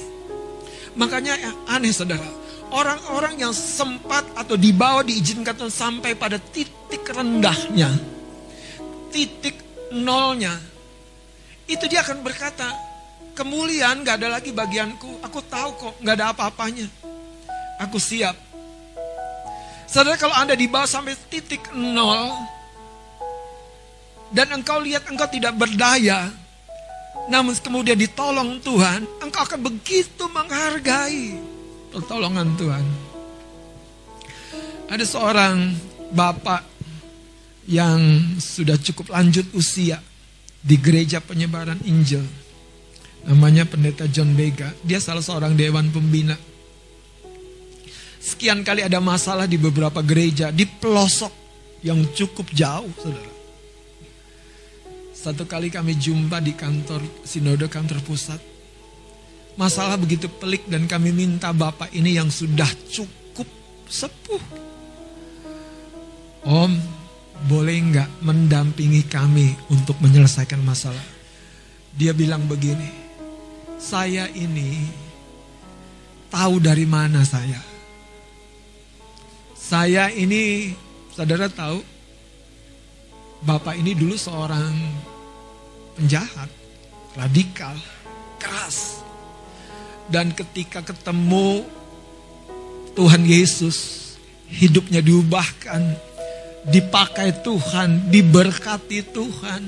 Makanya 0.99 1.35
ya, 1.39 1.53
aneh 1.71 1.93
saudara, 1.95 2.27
orang-orang 2.73 3.47
yang 3.47 3.55
sempat 3.55 4.27
atau 4.35 4.59
dibawa 4.59 5.07
diizinkan 5.07 5.69
sampai 5.71 6.17
pada 6.19 6.41
titik 6.41 7.05
rendahnya, 7.07 7.95
titik 9.13 9.61
nolnya, 9.93 10.57
itu 11.71 11.85
dia 11.87 12.03
akan 12.03 12.27
berkata, 12.27 12.67
kemuliaan 13.37 14.03
gak 14.03 14.25
ada 14.25 14.41
lagi 14.41 14.51
bagianku, 14.51 15.21
aku 15.23 15.39
tahu 15.47 15.71
kok 15.79 15.95
gak 16.03 16.17
ada 16.17 16.33
apa-apanya. 16.33 16.89
Aku 17.85 18.01
siap. 18.01 18.35
Saudara 19.87 20.17
kalau 20.17 20.35
Anda 20.35 20.57
dibawa 20.57 20.89
sampai 20.89 21.15
titik 21.29 21.71
nol, 21.77 22.33
dan 24.35 24.51
engkau 24.51 24.83
lihat 24.83 25.07
engkau 25.07 25.29
tidak 25.31 25.55
berdaya, 25.55 26.31
namun 27.27 27.55
kemudian 27.59 27.99
ditolong 27.99 28.59
Tuhan, 28.63 29.07
engkau 29.23 29.43
akan 29.43 29.61
begitu 29.67 30.25
menghargai 30.31 31.39
pertolongan 31.91 32.55
Tuhan. 32.55 32.87
Ada 34.87 35.03
seorang 35.03 35.75
bapak 36.15 36.63
yang 37.67 37.99
sudah 38.39 38.79
cukup 38.79 39.11
lanjut 39.11 39.51
usia 39.59 39.99
di 40.63 40.79
gereja 40.79 41.19
penyebaran 41.19 41.83
Injil. 41.83 42.23
Namanya 43.27 43.67
pendeta 43.67 44.07
John 44.07 44.39
Bega. 44.39 44.71
Dia 44.87 45.03
salah 45.03 45.23
seorang 45.23 45.59
dewan 45.59 45.91
pembina. 45.91 46.39
Sekian 48.23 48.63
kali 48.63 48.87
ada 48.87 49.03
masalah 49.03 49.51
di 49.51 49.59
beberapa 49.59 49.99
gereja 50.03 50.55
di 50.55 50.63
pelosok 50.63 51.31
yang 51.83 52.07
cukup 52.15 52.47
jauh, 52.55 52.91
saudara. 53.03 53.36
Satu 55.27 55.43
kali 55.43 55.75
kami 55.75 55.99
jumpa 55.99 56.39
di 56.39 56.55
kantor 56.55 57.03
sinode 57.27 57.67
kantor 57.67 57.99
pusat. 58.07 58.39
Masalah 59.59 59.99
begitu 59.99 60.31
pelik 60.31 60.71
dan 60.71 60.87
kami 60.87 61.11
minta 61.11 61.51
bapak 61.51 61.91
ini 61.99 62.15
yang 62.15 62.31
sudah 62.31 62.71
cukup 62.87 63.51
sepuh. 63.91 64.39
Om, 66.47 66.79
boleh 67.51 67.75
nggak 67.91 68.23
mendampingi 68.23 69.03
kami 69.11 69.51
untuk 69.67 69.99
menyelesaikan 69.99 70.63
masalah? 70.63 71.03
Dia 71.91 72.15
bilang 72.15 72.47
begini, 72.47 72.87
saya 73.83 74.31
ini 74.31 74.87
tahu 76.31 76.63
dari 76.63 76.87
mana 76.87 77.27
saya. 77.27 77.59
Saya 79.59 80.07
ini, 80.15 80.71
saudara 81.11 81.51
tahu, 81.51 81.83
bapak 83.43 83.75
ini 83.75 83.91
dulu 83.99 84.15
seorang 84.15 85.16
penjahat, 85.97 86.53
radikal, 87.17 87.75
keras. 88.37 89.01
Dan 90.07 90.31
ketika 90.37 90.85
ketemu 90.85 91.67
Tuhan 92.95 93.27
Yesus, 93.27 94.07
hidupnya 94.47 95.03
diubahkan, 95.03 95.83
dipakai 96.69 97.43
Tuhan, 97.43 98.13
diberkati 98.13 99.03
Tuhan. 99.11 99.63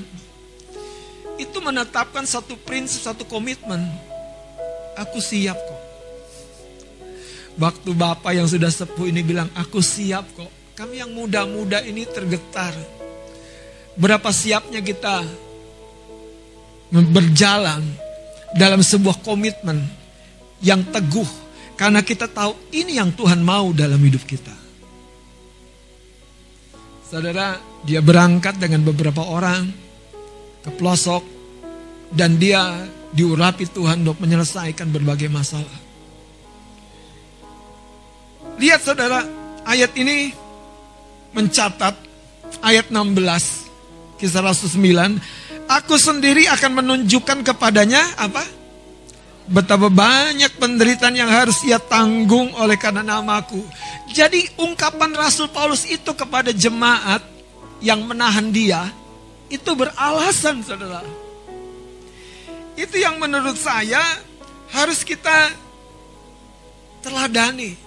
Itu 1.35 1.59
menetapkan 1.59 2.23
satu 2.23 2.55
prinsip, 2.55 3.03
satu 3.03 3.27
komitmen. 3.27 3.83
Aku 4.95 5.19
siap 5.19 5.55
kok. 5.55 5.81
Waktu 7.59 7.91
Bapak 7.91 8.31
yang 8.31 8.47
sudah 8.47 8.71
sepuh 8.71 9.11
ini 9.11 9.19
bilang, 9.19 9.51
aku 9.55 9.83
siap 9.83 10.23
kok. 10.35 10.47
Kami 10.79 11.03
yang 11.03 11.11
muda-muda 11.11 11.83
ini 11.83 12.07
tergetar. 12.07 12.71
Berapa 13.99 14.31
siapnya 14.31 14.79
kita 14.79 15.27
berjalan 16.89 17.85
dalam 18.57 18.81
sebuah 18.81 19.21
komitmen 19.21 19.77
yang 20.59 20.81
teguh 20.89 21.27
karena 21.77 22.03
kita 22.03 22.27
tahu 22.27 22.57
ini 22.75 22.97
yang 22.97 23.13
Tuhan 23.13 23.39
mau 23.39 23.71
dalam 23.71 24.01
hidup 24.01 24.25
kita. 24.25 24.51
Saudara, 27.09 27.57
dia 27.81 28.05
berangkat 28.05 28.61
dengan 28.61 28.85
beberapa 28.85 29.25
orang 29.25 29.65
ke 30.61 30.69
pelosok 30.75 31.23
dan 32.13 32.37
dia 32.37 32.85
diurapi 33.09 33.65
Tuhan 33.65 34.05
untuk 34.05 34.21
menyelesaikan 34.21 34.93
berbagai 34.93 35.29
masalah. 35.31 35.79
Lihat 38.59 38.81
saudara, 38.83 39.25
ayat 39.65 39.95
ini 39.97 40.35
mencatat 41.33 41.95
ayat 42.61 42.91
16 42.91 44.19
kisah 44.19 44.43
Rasul 44.43 44.67
9 44.67 45.48
Aku 45.69 46.01
sendiri 46.01 46.49
akan 46.49 46.81
menunjukkan 46.81 47.45
kepadanya 47.45 48.01
apa? 48.17 48.41
Betapa 49.49 49.89
banyak 49.89 50.57
penderitaan 50.57 51.13
yang 51.13 51.29
harus 51.29 51.61
ia 51.61 51.77
tanggung 51.77 52.53
oleh 52.57 52.73
karena 52.73 53.05
namaku. 53.05 53.61
Jadi 54.09 54.49
ungkapan 54.57 55.13
Rasul 55.13 55.45
Paulus 55.53 55.85
itu 55.85 56.09
kepada 56.17 56.49
jemaat 56.49 57.21
yang 57.85 58.01
menahan 58.01 58.49
dia, 58.49 58.89
itu 59.49 59.69
beralasan 59.77 60.65
saudara. 60.65 61.05
Itu 62.73 62.97
yang 62.97 63.21
menurut 63.21 63.57
saya 63.57 64.01
harus 64.73 65.05
kita 65.05 65.53
teladani. 67.05 67.77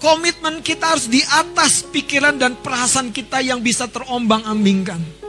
Komitmen 0.00 0.60
kita 0.60 0.96
harus 0.96 1.08
di 1.08 1.20
atas 1.20 1.84
pikiran 1.84 2.36
dan 2.36 2.60
perasaan 2.60 3.08
kita 3.12 3.40
yang 3.40 3.64
bisa 3.64 3.88
terombang-ambingkan. 3.88 5.23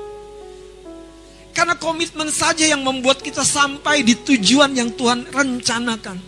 Karena 1.56 1.80
komitmen 1.80 2.28
saja 2.28 2.68
yang 2.68 2.84
membuat 2.84 3.24
kita 3.24 3.48
sampai 3.48 4.04
di 4.04 4.12
tujuan 4.20 4.76
yang 4.76 4.92
Tuhan 4.92 5.32
rencanakan. 5.32 6.20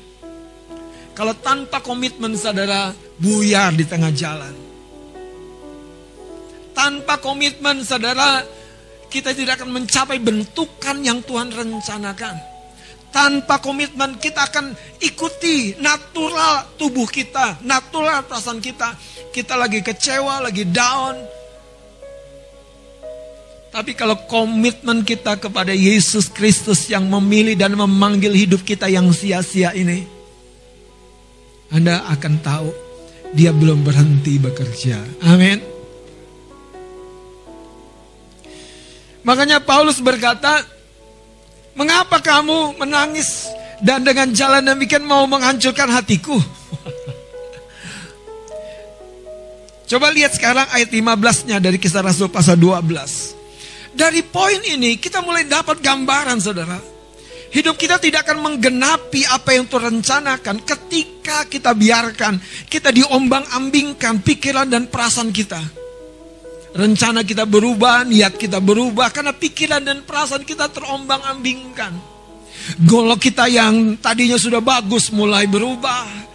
Kalau 1.11 1.35
tanpa 1.43 1.83
komitmen 1.83 2.31
saudara 2.39 2.95
buyar 3.19 3.75
di 3.75 3.83
tengah 3.83 4.13
jalan. 4.15 4.55
Tanpa 6.71 7.19
komitmen 7.19 7.83
saudara 7.83 8.39
kita 9.11 9.35
tidak 9.35 9.59
akan 9.59 9.83
mencapai 9.83 10.15
bentukan 10.23 10.95
yang 11.03 11.19
Tuhan 11.19 11.51
rencanakan. 11.51 12.35
Tanpa 13.11 13.59
komitmen 13.59 14.15
kita 14.23 14.47
akan 14.47 14.71
ikuti 15.03 15.75
natural 15.83 16.71
tubuh 16.79 17.07
kita, 17.09 17.59
natural 17.67 18.23
perasaan 18.23 18.63
kita. 18.63 18.95
Kita 19.35 19.59
lagi 19.59 19.83
kecewa, 19.83 20.39
lagi 20.39 20.63
down, 20.69 21.17
tapi 23.77 23.93
kalau 23.93 24.17
komitmen 24.25 25.05
kita 25.05 25.37
kepada 25.37 25.69
Yesus 25.69 26.33
Kristus 26.33 26.89
yang 26.89 27.05
memilih 27.05 27.53
dan 27.53 27.77
memanggil 27.77 28.33
hidup 28.33 28.65
kita 28.65 28.89
yang 28.89 29.05
sia-sia 29.13 29.69
ini, 29.77 30.01
Anda 31.69 32.01
akan 32.09 32.41
tahu 32.41 32.73
dia 33.37 33.53
belum 33.53 33.85
berhenti 33.85 34.41
bekerja. 34.41 34.97
Amin. 35.29 35.61
Makanya 39.21 39.61
Paulus 39.61 40.01
berkata, 40.01 40.65
"Mengapa 41.77 42.17
kamu 42.17 42.81
menangis 42.81 43.45
dan 43.77 44.01
dengan 44.01 44.33
jalan 44.33 44.65
demikian 44.65 45.05
mau 45.05 45.29
menghancurkan 45.29 45.93
hatiku?" 45.93 46.33
Coba 49.93 50.09
lihat 50.09 50.33
sekarang 50.33 50.65
ayat 50.73 50.89
15-nya 50.89 51.61
dari 51.61 51.77
kisah 51.77 52.01
Rasul 52.01 52.33
pasal 52.33 52.57
12. 52.57 53.36
Dari 53.97 54.21
poin 54.21 54.61
ini 54.61 55.01
kita 55.01 55.25
mulai 55.25 55.49
dapat 55.49 55.81
gambaran 55.81 56.37
saudara. 56.37 56.77
Hidup 57.49 57.81
kita 57.81 57.97
tidak 57.97 58.29
akan 58.29 58.45
menggenapi 58.45 59.25
apa 59.25 59.57
yang 59.57 59.65
Tuhan 59.65 59.97
rencanakan 59.97 60.61
ketika 60.61 61.49
kita 61.49 61.73
biarkan 61.73 62.37
kita 62.69 62.93
diombang-ambingkan 62.93 64.21
pikiran 64.21 64.69
dan 64.69 64.85
perasaan 64.85 65.33
kita. 65.33 65.57
Rencana 66.77 67.25
kita 67.25 67.49
berubah, 67.49 68.05
niat 68.05 68.37
kita 68.37 68.61
berubah 68.61 69.09
karena 69.09 69.33
pikiran 69.33 69.81
dan 69.81 70.05
perasaan 70.05 70.45
kita 70.45 70.69
terombang-ambingkan. 70.69 71.97
Golok 72.85 73.17
kita 73.17 73.49
yang 73.49 73.97
tadinya 73.97 74.37
sudah 74.37 74.61
bagus 74.61 75.09
mulai 75.09 75.49
berubah 75.49 76.26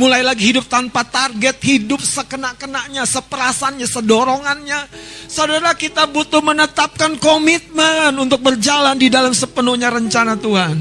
mulai 0.00 0.24
lagi 0.24 0.48
hidup 0.48 0.64
tanpa 0.64 1.04
target, 1.04 1.60
hidup 1.60 2.00
sekena-kenanya, 2.00 3.04
seperasannya, 3.04 3.84
sedorongannya. 3.84 4.88
Saudara 5.28 5.76
kita 5.76 6.08
butuh 6.08 6.40
menetapkan 6.40 7.20
komitmen 7.20 8.16
untuk 8.16 8.40
berjalan 8.40 8.96
di 8.96 9.12
dalam 9.12 9.36
sepenuhnya 9.36 9.92
rencana 9.92 10.40
Tuhan. 10.40 10.80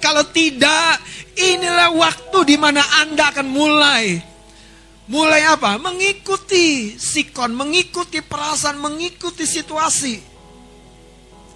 Kalau 0.00 0.24
tidak, 0.32 0.96
inilah 1.36 1.92
waktu 1.92 2.38
di 2.48 2.56
mana 2.56 2.80
Anda 3.04 3.28
akan 3.36 3.46
mulai. 3.52 4.24
Mulai 5.12 5.52
apa? 5.52 5.76
Mengikuti 5.76 6.96
sikon, 6.96 7.52
mengikuti 7.52 8.24
perasaan, 8.24 8.80
mengikuti 8.80 9.44
situasi. 9.44 10.16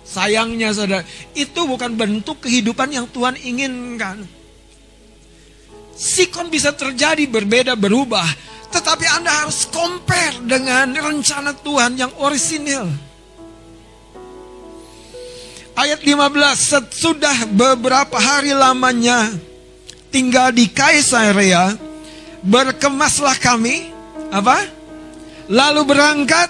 Sayangnya 0.04 0.76
saudara, 0.76 1.02
itu 1.32 1.64
bukan 1.64 1.96
bentuk 1.96 2.44
kehidupan 2.44 2.92
yang 2.92 3.08
Tuhan 3.08 3.34
inginkan. 3.40 4.45
Sikon 5.96 6.52
bisa 6.52 6.76
terjadi 6.76 7.24
berbeda, 7.24 7.72
berubah. 7.72 8.28
Tetapi 8.68 9.06
Anda 9.08 9.48
harus 9.48 9.64
compare 9.72 10.36
dengan 10.44 10.92
rencana 10.92 11.56
Tuhan 11.56 11.96
yang 11.96 12.12
orisinil. 12.20 12.84
Ayat 15.76 16.00
15, 16.04 16.28
sesudah 16.56 17.48
beberapa 17.48 18.16
hari 18.16 18.52
lamanya 18.52 19.32
tinggal 20.12 20.52
di 20.52 20.68
Kaisarea, 20.68 21.76
berkemaslah 22.44 23.36
kami, 23.40 23.92
apa? 24.32 24.68
Lalu 25.48 25.82
berangkat 25.84 26.48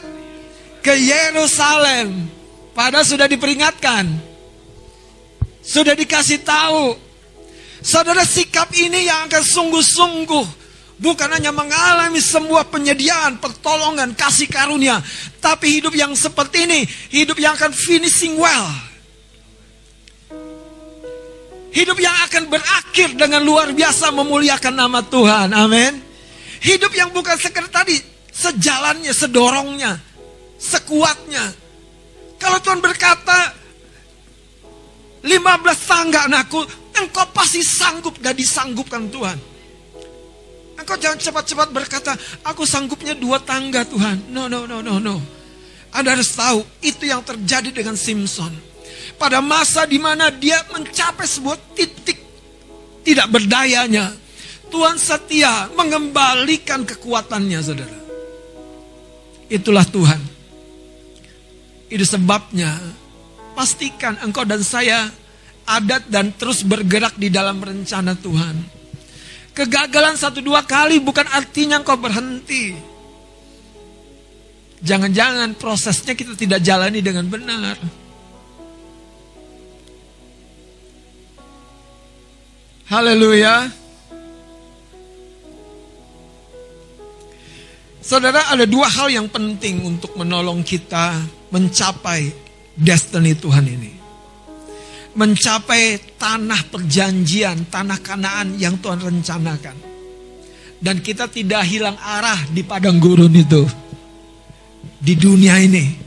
ke 0.82 0.94
Yerusalem. 0.94 2.34
Pada 2.70 3.00
sudah 3.02 3.26
diperingatkan. 3.26 4.04
Sudah 5.64 5.96
dikasih 5.96 6.44
tahu 6.44 7.05
Saudara 7.84 8.24
sikap 8.24 8.72
ini 8.76 9.08
yang 9.08 9.28
akan 9.28 9.42
sungguh-sungguh 9.44 10.46
bukan 10.96 11.28
hanya 11.28 11.52
mengalami 11.52 12.20
semua 12.24 12.64
penyediaan, 12.64 13.36
pertolongan, 13.36 14.16
kasih 14.16 14.48
karunia, 14.48 15.00
tapi 15.40 15.80
hidup 15.80 15.92
yang 15.92 16.16
seperti 16.16 16.64
ini, 16.64 16.80
hidup 17.12 17.36
yang 17.36 17.52
akan 17.56 17.72
finishing 17.72 18.36
well. 18.40 18.68
Hidup 21.76 22.00
yang 22.00 22.16
akan 22.24 22.48
berakhir 22.48 23.12
dengan 23.20 23.44
luar 23.44 23.68
biasa 23.76 24.08
memuliakan 24.08 24.74
nama 24.80 25.04
Tuhan. 25.04 25.52
Amin. 25.52 26.00
Hidup 26.64 26.88
yang 26.96 27.12
bukan 27.12 27.36
sekedar 27.36 27.68
tadi 27.68 28.00
sejalannya, 28.32 29.12
sedorongnya, 29.12 30.00
sekuatnya. 30.56 31.52
Kalau 32.40 32.64
Tuhan 32.64 32.80
berkata 32.80 33.52
15 35.20 35.36
tangga 35.84 36.24
anakku, 36.24 36.64
engkau 37.02 37.26
pasti 37.32 37.60
sanggup 37.60 38.16
dan 38.20 38.32
disanggupkan 38.36 39.08
Tuhan. 39.10 39.38
Engkau 40.76 40.96
jangan 41.00 41.18
cepat-cepat 41.18 41.68
berkata, 41.72 42.12
aku 42.44 42.68
sanggupnya 42.68 43.16
dua 43.16 43.40
tangga 43.40 43.82
Tuhan. 43.88 44.28
No, 44.32 44.46
no, 44.46 44.68
no, 44.68 44.84
no, 44.84 45.00
no. 45.00 45.16
Anda 45.92 46.12
harus 46.12 46.36
tahu, 46.36 46.60
itu 46.84 47.08
yang 47.08 47.24
terjadi 47.24 47.72
dengan 47.72 47.96
Simpson 47.96 48.76
pada 49.16 49.40
masa 49.40 49.88
di 49.88 49.96
mana 49.96 50.28
dia 50.28 50.60
mencapai 50.72 51.24
sebuah 51.24 51.56
titik 51.76 52.18
tidak 53.06 53.30
berdayanya. 53.32 54.12
Tuhan 54.66 54.98
setia 54.98 55.70
mengembalikan 55.78 56.82
kekuatannya, 56.82 57.60
saudara. 57.62 57.98
Itulah 59.46 59.86
Tuhan. 59.86 60.18
Itu 61.86 62.02
sebabnya 62.02 62.74
pastikan 63.54 64.18
engkau 64.26 64.42
dan 64.42 64.58
saya 64.66 65.06
adat 65.66 66.06
dan 66.06 66.30
terus 66.38 66.62
bergerak 66.62 67.18
di 67.18 67.28
dalam 67.28 67.58
rencana 67.58 68.14
Tuhan. 68.14 68.56
Kegagalan 69.52 70.14
satu 70.14 70.38
dua 70.40 70.62
kali 70.62 71.02
bukan 71.02 71.26
artinya 71.32 71.82
engkau 71.82 71.98
berhenti. 71.98 72.76
Jangan-jangan 74.84 75.56
prosesnya 75.58 76.14
kita 76.14 76.38
tidak 76.38 76.62
jalani 76.62 77.02
dengan 77.02 77.26
benar. 77.26 77.74
Haleluya. 82.86 83.66
Saudara, 87.98 88.54
ada 88.54 88.62
dua 88.70 88.86
hal 88.86 89.10
yang 89.10 89.26
penting 89.26 89.82
untuk 89.82 90.14
menolong 90.14 90.62
kita 90.62 91.18
mencapai 91.50 92.30
destiny 92.78 93.34
Tuhan 93.34 93.66
ini. 93.66 94.05
Mencapai 95.16 95.96
tanah 96.20 96.60
perjanjian, 96.68 97.72
tanah 97.72 97.98
kanaan 98.04 98.60
yang 98.60 98.76
Tuhan 98.76 99.00
rencanakan. 99.00 99.76
Dan 100.76 101.00
kita 101.00 101.24
tidak 101.32 101.64
hilang 101.64 101.96
arah 101.96 102.36
di 102.52 102.60
padang 102.60 103.00
gurun 103.00 103.32
itu. 103.32 103.64
Di 105.00 105.16
dunia 105.16 105.56
ini. 105.56 106.06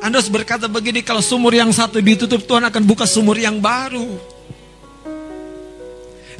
Anda 0.00 0.16
harus 0.22 0.32
berkata 0.32 0.64
begini, 0.70 1.04
kalau 1.04 1.20
sumur 1.20 1.52
yang 1.52 1.68
satu 1.74 2.00
ditutup, 2.00 2.46
Tuhan 2.48 2.64
akan 2.64 2.82
buka 2.88 3.04
sumur 3.04 3.36
yang 3.36 3.60
baru. 3.60 4.08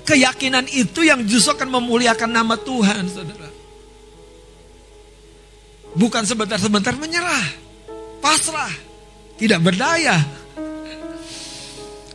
Keyakinan 0.07 0.65
itu 0.73 1.05
yang 1.05 1.21
justru 1.29 1.53
akan 1.53 1.69
memuliakan 1.69 2.31
nama 2.33 2.57
Tuhan, 2.57 3.05
saudara. 3.11 3.51
Bukan 5.93 6.23
sebentar-sebentar 6.25 6.97
menyerah, 6.97 7.47
pasrah, 8.25 8.73
tidak 9.41 9.61
berdaya. 9.65 10.21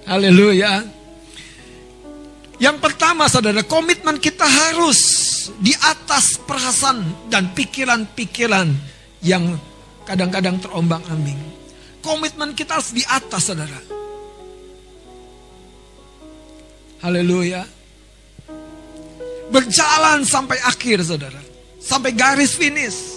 Haleluya. 0.06 0.86
Yang 2.62 2.78
pertama, 2.78 3.26
saudara, 3.26 3.66
komitmen 3.66 4.22
kita 4.22 4.46
harus 4.46 5.02
di 5.58 5.74
atas 5.74 6.38
perasaan 6.46 7.28
dan 7.28 7.52
pikiran-pikiran 7.58 8.70
yang 9.26 9.58
kadang-kadang 10.06 10.62
terombang 10.62 11.02
ambing. 11.10 11.42
Komitmen 12.06 12.54
kita 12.54 12.78
harus 12.78 12.94
di 12.94 13.02
atas, 13.02 13.50
saudara. 13.50 13.82
Haleluya. 17.02 17.66
Berjalan 19.50 20.22
sampai 20.24 20.62
akhir, 20.62 21.02
saudara. 21.02 21.42
Sampai 21.82 22.14
garis 22.14 22.54
finish. 22.54 23.15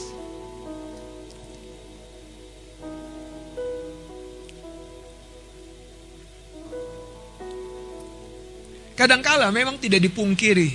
Kadangkala 8.99 9.55
memang 9.55 9.79
tidak 9.79 10.03
dipungkiri. 10.03 10.75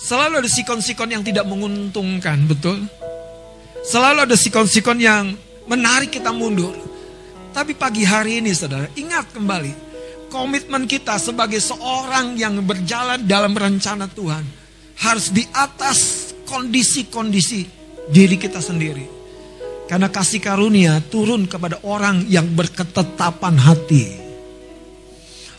Selalu 0.00 0.40
ada 0.40 0.48
sikon-sikon 0.48 1.12
yang 1.12 1.20
tidak 1.20 1.44
menguntungkan, 1.44 2.48
betul? 2.48 2.80
Selalu 3.84 4.24
ada 4.24 4.32
sikon-sikon 4.32 4.96
yang 4.96 5.36
menarik 5.68 6.08
kita 6.08 6.32
mundur. 6.32 6.72
Tapi 7.52 7.76
pagi 7.76 8.00
hari 8.08 8.40
ini 8.40 8.56
saudara, 8.56 8.88
ingat 8.96 9.28
kembali. 9.28 9.92
Komitmen 10.32 10.88
kita 10.88 11.20
sebagai 11.20 11.60
seorang 11.60 12.40
yang 12.40 12.64
berjalan 12.64 13.28
dalam 13.28 13.52
rencana 13.52 14.08
Tuhan. 14.08 14.48
Harus 15.04 15.36
di 15.36 15.44
atas 15.52 16.32
kondisi-kondisi 16.48 17.68
diri 18.08 18.40
kita 18.40 18.64
sendiri. 18.64 19.04
Karena 19.84 20.08
kasih 20.08 20.40
karunia 20.40 20.96
turun 21.12 21.44
kepada 21.44 21.84
orang 21.84 22.24
yang 22.24 22.48
berketetapan 22.56 23.60
hati. 23.60 24.16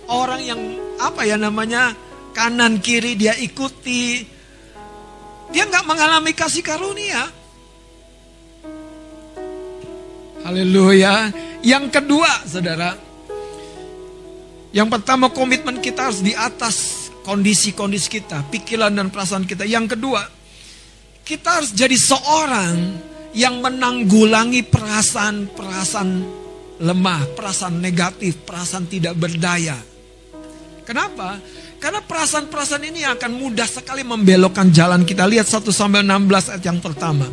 Orang 0.10 0.42
yang 0.42 0.81
apa 1.02 1.26
ya 1.26 1.38
namanya 1.42 1.98
kanan 2.38 2.78
kiri 2.78 3.18
dia 3.18 3.34
ikuti. 3.38 4.22
Dia 5.52 5.68
nggak 5.68 5.86
mengalami 5.90 6.32
kasih 6.32 6.64
karunia. 6.64 7.28
Haleluya. 10.42 11.30
Yang 11.62 11.86
kedua, 11.94 12.32
saudara. 12.48 12.98
Yang 14.72 14.88
pertama 14.98 15.28
komitmen 15.30 15.84
kita 15.84 16.08
harus 16.08 16.24
di 16.24 16.32
atas 16.32 17.10
kondisi-kondisi 17.28 18.08
kita, 18.08 18.48
pikiran 18.48 18.96
dan 18.96 19.12
perasaan 19.12 19.44
kita. 19.44 19.68
Yang 19.68 20.00
kedua, 20.00 20.24
kita 21.28 21.60
harus 21.62 21.76
jadi 21.76 21.94
seorang 21.94 22.76
yang 23.36 23.60
menanggulangi 23.60 24.64
perasaan-perasaan 24.66 26.10
lemah, 26.82 27.22
perasaan 27.36 27.78
negatif, 27.78 28.42
perasaan 28.48 28.88
tidak 28.88 29.20
berdaya. 29.20 29.91
Kenapa? 30.92 31.40
Karena 31.80 32.04
perasaan-perasaan 32.04 32.84
ini 32.84 33.08
akan 33.08 33.32
mudah 33.32 33.64
sekali 33.64 34.04
membelokkan 34.04 34.68
jalan 34.76 35.08
kita. 35.08 35.24
Lihat 35.24 35.48
1 35.48 35.72
sampai 35.72 36.04
16 36.04 36.52
ayat 36.52 36.64
yang 36.68 36.84
pertama. 36.84 37.32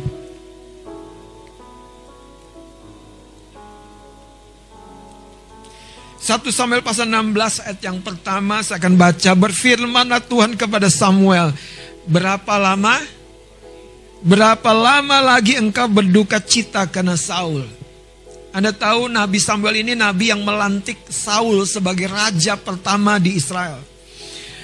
1 6.23 6.39
Samuel 6.55 6.79
pasal 6.79 7.11
16 7.11 7.67
ayat 7.67 7.79
yang 7.83 7.99
pertama 7.99 8.63
saya 8.63 8.79
akan 8.79 8.95
baca 8.95 9.31
berfirmanlah 9.33 10.21
Tuhan 10.29 10.53
kepada 10.53 10.85
Samuel 10.85 11.51
berapa 12.05 12.53
lama 12.59 13.01
berapa 14.21 14.69
lama 14.69 15.25
lagi 15.25 15.57
engkau 15.57 15.89
berduka 15.89 16.37
cita 16.37 16.85
karena 16.85 17.17
Saul 17.17 17.78
Anda 18.49 18.73
tahu 18.73 19.13
Nabi 19.13 19.37
Samuel 19.37 19.85
ini 19.85 19.93
nabi 19.93 20.33
yang 20.33 20.41
melantik 20.41 20.97
Saul 21.05 21.69
sebagai 21.69 22.09
raja 22.09 22.57
pertama 22.57 23.21
di 23.21 23.37
Israel 23.37 23.77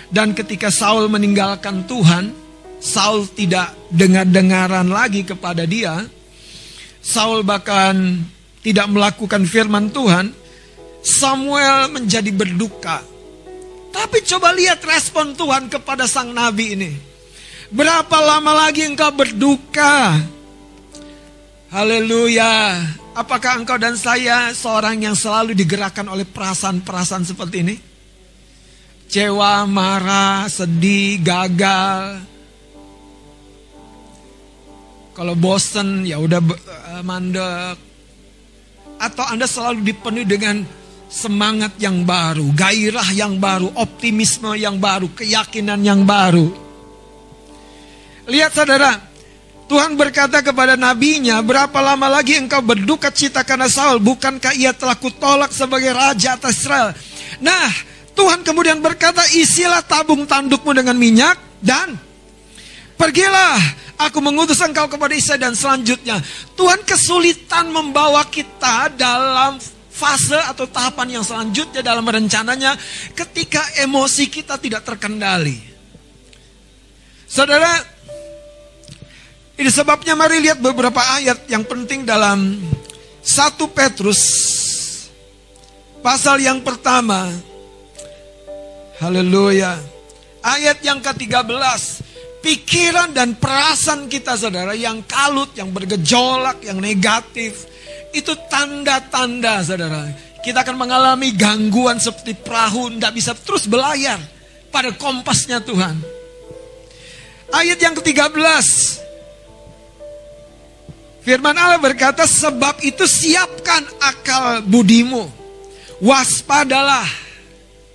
dan 0.10 0.34
ketika 0.34 0.74
Saul 0.74 1.06
meninggalkan 1.06 1.86
Tuhan 1.86 2.34
Saul 2.82 3.30
tidak 3.30 3.78
dengar-dengaran 3.94 4.90
lagi 4.90 5.22
kepada 5.22 5.70
dia 5.70 6.02
Saul 7.06 7.46
bahkan 7.46 8.26
tidak 8.66 8.90
melakukan 8.90 9.46
firman 9.46 9.94
Tuhan 9.94 10.34
Samuel 11.06 11.94
menjadi 11.94 12.34
berduka. 12.34 13.06
Tapi 13.94 14.18
coba 14.26 14.50
lihat 14.58 14.82
respon 14.82 15.38
Tuhan 15.38 15.70
kepada 15.70 16.10
sang 16.10 16.34
nabi 16.34 16.74
ini. 16.74 16.92
Berapa 17.70 18.18
lama 18.18 18.66
lagi 18.66 18.82
engkau 18.90 19.14
berduka? 19.14 20.18
Haleluya. 21.70 22.82
Apakah 23.16 23.64
engkau 23.64 23.80
dan 23.80 23.96
saya 23.96 24.52
seorang 24.52 25.00
yang 25.00 25.16
selalu 25.16 25.56
digerakkan 25.56 26.04
oleh 26.12 26.28
perasaan-perasaan 26.28 27.24
seperti 27.24 27.58
ini? 27.64 27.76
Cewa, 29.08 29.64
marah, 29.64 30.52
sedih, 30.52 31.24
gagal. 31.24 32.20
Kalau 35.16 35.32
bosen 35.40 36.04
ya 36.04 36.20
udah 36.20 36.44
eh, 36.44 37.02
mandek. 37.08 37.78
Atau 39.00 39.24
Anda 39.24 39.48
selalu 39.48 39.88
dipenuhi 39.88 40.28
dengan 40.28 40.68
semangat 41.08 41.80
yang 41.80 42.04
baru, 42.04 42.52
gairah 42.52 43.16
yang 43.16 43.40
baru, 43.40 43.72
optimisme 43.80 44.60
yang 44.60 44.76
baru, 44.76 45.08
keyakinan 45.16 45.80
yang 45.88 46.04
baru. 46.04 46.52
Lihat 48.28 48.52
saudara, 48.52 49.15
Tuhan 49.66 49.98
berkata 49.98 50.46
kepada 50.46 50.78
nabinya, 50.78 51.42
berapa 51.42 51.74
lama 51.82 52.06
lagi 52.06 52.38
engkau 52.38 52.62
berduka 52.62 53.10
cita 53.10 53.42
karena 53.42 53.66
Saul, 53.66 53.98
bukankah 53.98 54.54
ia 54.54 54.70
telah 54.78 54.94
kutolak 54.94 55.50
sebagai 55.50 55.90
raja 55.90 56.38
atas 56.38 56.62
Israel? 56.62 56.94
Nah, 57.42 57.74
Tuhan 58.14 58.46
kemudian 58.46 58.78
berkata, 58.78 59.26
isilah 59.34 59.82
tabung 59.82 60.30
tandukmu 60.30 60.70
dengan 60.70 60.94
minyak 60.94 61.42
dan 61.66 61.98
pergilah, 62.94 63.58
aku 63.98 64.22
mengutus 64.22 64.62
engkau 64.62 64.86
kepada 64.86 65.18
Isa 65.18 65.34
dan 65.34 65.58
selanjutnya. 65.58 66.22
Tuhan 66.54 66.86
kesulitan 66.86 67.74
membawa 67.74 68.22
kita 68.30 68.94
dalam 68.94 69.58
fase 69.90 70.38
atau 70.46 70.70
tahapan 70.70 71.18
yang 71.18 71.26
selanjutnya 71.26 71.82
dalam 71.82 72.06
rencananya 72.06 72.78
ketika 73.18 73.66
emosi 73.82 74.30
kita 74.30 74.62
tidak 74.62 74.86
terkendali. 74.86 75.58
Saudara, 77.26 77.95
ini 79.56 79.70
sebabnya 79.72 80.20
mari 80.20 80.44
lihat 80.44 80.60
beberapa 80.60 81.00
ayat 81.00 81.48
yang 81.48 81.64
penting 81.64 82.04
dalam 82.04 82.60
1 83.24 83.56
Petrus 83.72 84.22
pasal 86.04 86.44
yang 86.44 86.60
pertama. 86.60 87.32
Haleluya. 89.02 89.80
Ayat 90.46 90.84
yang 90.86 91.02
ke-13. 91.02 92.04
Pikiran 92.46 93.10
dan 93.10 93.34
perasaan 93.34 94.06
kita 94.06 94.38
saudara 94.38 94.78
yang 94.78 95.02
kalut, 95.10 95.50
yang 95.58 95.74
bergejolak, 95.74 96.62
yang 96.62 96.78
negatif 96.78 97.66
itu 98.14 98.38
tanda-tanda 98.46 99.66
saudara. 99.66 100.14
Kita 100.46 100.62
akan 100.62 100.78
mengalami 100.78 101.34
gangguan 101.34 101.98
seperti 101.98 102.38
perahu 102.38 102.94
tidak 102.94 103.18
bisa 103.18 103.34
terus 103.34 103.66
belayar 103.66 104.22
pada 104.70 104.94
kompasnya 104.94 105.58
Tuhan. 105.58 105.98
Ayat 107.50 107.82
yang 107.82 107.98
ke-13. 107.98 109.05
Firman 111.26 111.58
Allah 111.58 111.82
berkata, 111.82 112.30
sebab 112.30 112.86
itu 112.86 113.10
siapkan 113.10 113.82
akal 113.98 114.62
budimu. 114.62 115.26
Waspadalah. 115.98 117.10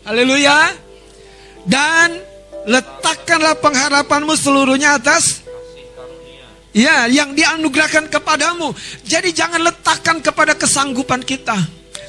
Haleluya. 0.03 0.75
Dan 1.63 2.19
letakkanlah 2.67 3.55
pengharapanmu 3.63 4.35
seluruhnya 4.35 4.99
atas 4.99 5.47
Ya, 6.71 7.11
yang 7.11 7.35
dianugerahkan 7.35 8.07
kepadamu. 8.07 8.71
Jadi 9.03 9.35
jangan 9.35 9.59
letakkan 9.59 10.23
kepada 10.23 10.55
kesanggupan 10.55 11.19
kita. 11.27 11.59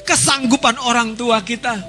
Kesanggupan 0.06 0.78
orang 0.86 1.18
tua 1.18 1.42
kita. 1.42 1.82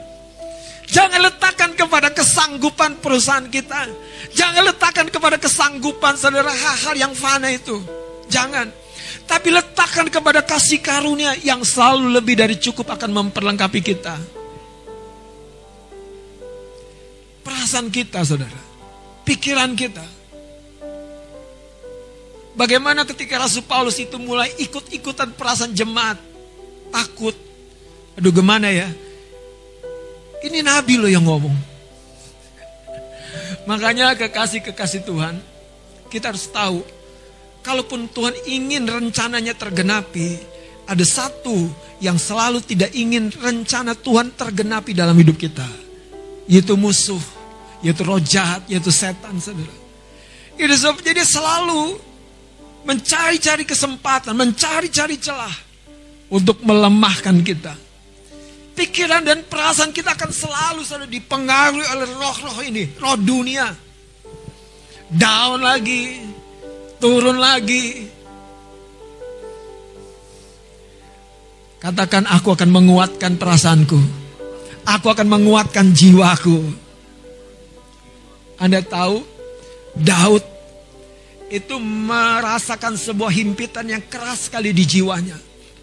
Jangan 0.89 1.21
letakkan 1.21 1.77
kepada 1.77 2.09
kesanggupan 2.09 2.97
perusahaan 2.97 3.45
kita. 3.45 3.89
Jangan 4.33 4.73
letakkan 4.73 5.05
kepada 5.09 5.37
kesanggupan 5.37 6.17
saudara 6.17 6.49
hal-hal 6.49 6.97
yang 6.97 7.13
fana 7.13 7.53
itu. 7.53 7.77
Jangan. 8.29 8.82
Tapi 9.23 9.49
letakkan 9.49 10.07
kepada 10.11 10.43
kasih 10.45 10.83
karunia 10.83 11.33
yang 11.41 11.63
selalu 11.65 12.19
lebih 12.19 12.35
dari 12.37 12.55
cukup 12.59 12.93
akan 12.93 13.11
memperlengkapi 13.11 13.79
kita. 13.81 14.15
Perasaan 17.43 17.91
kita 17.91 18.23
saudara. 18.23 18.61
Pikiran 19.23 19.71
kita 19.75 20.03
Bagaimana 22.53 23.01
ketika 23.01 23.41
Rasul 23.41 23.65
Paulus 23.65 23.97
itu 23.97 24.13
mulai 24.21 24.53
ikut-ikutan 24.61 25.33
perasaan 25.33 25.73
jemaat. 25.73 26.21
Takut. 26.93 27.33
Aduh 28.13 28.29
gimana 28.29 28.69
ya. 28.69 28.93
Ini 30.45 30.61
Nabi 30.61 31.01
loh 31.01 31.09
yang 31.09 31.25
ngomong. 31.25 31.55
Makanya 33.65 34.13
kekasih-kekasih 34.13 35.01
Tuhan. 35.01 35.41
Kita 36.13 36.29
harus 36.29 36.45
tahu. 36.45 36.85
Kalaupun 37.63 38.11
Tuhan 38.11 38.35
ingin 38.45 38.83
rencananya 38.85 39.55
tergenapi. 39.55 40.51
Ada 40.83 41.07
satu 41.07 41.71
yang 42.03 42.19
selalu 42.19 42.59
tidak 42.67 42.91
ingin 42.91 43.31
rencana 43.31 43.95
Tuhan 43.95 44.35
tergenapi 44.35 44.91
dalam 44.91 45.15
hidup 45.15 45.39
kita. 45.39 45.65
Yaitu 46.51 46.75
musuh. 46.75 47.23
Yaitu 47.79 48.03
roh 48.03 48.19
jahat. 48.19 48.67
Yaitu 48.67 48.91
setan 48.91 49.39
saudara. 49.39 49.71
Itu 50.59 50.75
selalu 51.23 51.97
mencari-cari 52.83 53.63
kesempatan, 53.63 54.35
mencari-cari 54.35 55.15
celah 55.17 55.55
untuk 56.27 56.59
melemahkan 56.61 57.39
kita. 57.41 57.73
Pikiran 58.73 59.21
dan 59.21 59.45
perasaan 59.45 59.93
kita 59.93 60.17
akan 60.17 60.31
selalu 60.33 60.81
selalu 60.81 61.07
dipengaruhi 61.13 61.85
oleh 61.93 62.07
roh-roh 62.17 62.57
ini, 62.65 62.89
roh 62.97 63.15
dunia. 63.15 63.69
Down 65.13 65.61
lagi, 65.61 66.25
turun 67.03 67.35
lagi. 67.35 68.07
Katakan 71.83 72.23
aku 72.31 72.55
akan 72.55 72.71
menguatkan 72.71 73.35
perasaanku. 73.35 73.99
Aku 74.87 75.11
akan 75.11 75.27
menguatkan 75.27 75.91
jiwaku. 75.91 76.63
Anda 78.55 78.79
tahu 78.79 79.19
Daud 79.99 80.43
itu 81.51 81.75
merasakan 81.83 82.95
sebuah 82.95 83.35
himpitan 83.35 83.91
yang 83.91 84.03
keras 84.07 84.47
sekali 84.47 84.71
di 84.71 84.87
jiwanya. 84.87 85.35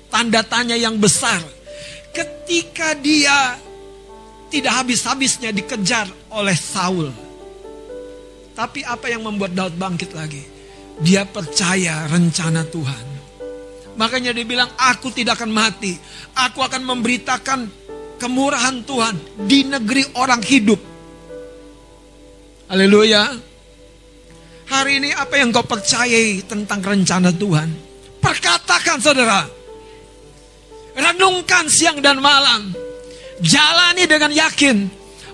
Tanda 0.09 0.41
tanya 0.41 0.73
yang 0.73 0.97
besar. 0.97 1.45
Ketika 2.17 2.97
dia 2.97 3.61
tidak 4.49 4.73
habis-habisnya 4.73 5.53
dikejar 5.53 6.09
oleh 6.33 6.57
Saul. 6.57 7.13
Tapi 8.57 8.81
apa 8.89 9.13
yang 9.13 9.21
membuat 9.21 9.53
Daud 9.53 9.77
bangkit 9.77 10.17
lagi? 10.17 10.60
Dia 11.01 11.25
percaya 11.25 12.05
rencana 12.09 12.61
Tuhan. 12.69 13.07
Makanya 13.97 14.37
dia 14.37 14.45
bilang, 14.45 14.69
aku 14.77 15.09
tidak 15.13 15.41
akan 15.41 15.53
mati. 15.53 15.97
Aku 16.37 16.61
akan 16.61 16.85
memberitakan 16.85 17.61
kemurahan 18.21 18.85
Tuhan 18.85 19.17
di 19.49 19.65
negeri 19.65 20.05
orang 20.17 20.45
hidup. 20.45 20.81
Haleluya. 22.69 23.33
Hari 24.71 25.03
ini 25.03 25.11
apa 25.11 25.35
yang 25.41 25.51
kau 25.51 25.67
percayai 25.67 26.47
tentang 26.47 26.79
rencana 26.79 27.35
Tuhan? 27.35 27.69
Perkatakan 28.23 29.03
saudara. 29.03 29.43
Renungkan 30.95 31.67
siang 31.67 31.99
dan 31.99 32.23
malam. 32.23 32.71
Jalani 33.43 34.05
dengan 34.05 34.31
yakin. 34.31 34.87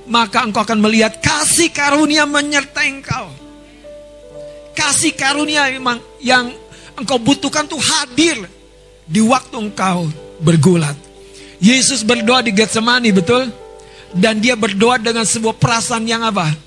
Maka 0.07 0.47
engkau 0.47 0.63
akan 0.63 0.79
melihat 0.79 1.19
kasih 1.19 1.75
karunia 1.75 2.25
menyertai 2.25 2.89
engkau. 2.89 3.46
Kasih 4.77 5.17
karunia 5.17 5.73
memang 5.73 5.97
yang 6.21 6.53
engkau 7.01 7.17
butuhkan 7.17 7.65
tuh 7.65 7.81
hadir 7.81 8.45
di 9.09 9.25
waktu 9.25 9.57
engkau 9.57 10.07
bergulat. 10.45 10.95
Yesus 11.57 12.05
berdoa 12.05 12.45
di 12.45 12.53
Getsemani 12.53 13.11
betul? 13.17 13.49
Dan 14.13 14.45
dia 14.45 14.53
berdoa 14.55 15.01
dengan 15.01 15.25
sebuah 15.25 15.57
perasaan 15.57 16.05
yang 16.05 16.21
apa? 16.23 16.67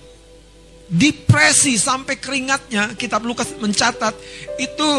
depresi 0.89 1.78
sampai 1.78 2.17
keringatnya, 2.17 2.98
kitab 2.98 3.22
Lukas 3.22 3.54
mencatat 3.62 4.17
itu 4.58 4.89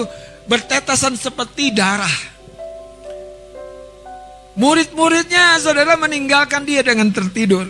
bertetesan 0.47 1.19
seperti 1.19 1.75
darah. 1.75 2.15
Murid-muridnya 4.55 5.59
saudara 5.59 5.99
meninggalkan 5.99 6.63
dia 6.63 6.87
dengan 6.87 7.11
tertidur. 7.11 7.67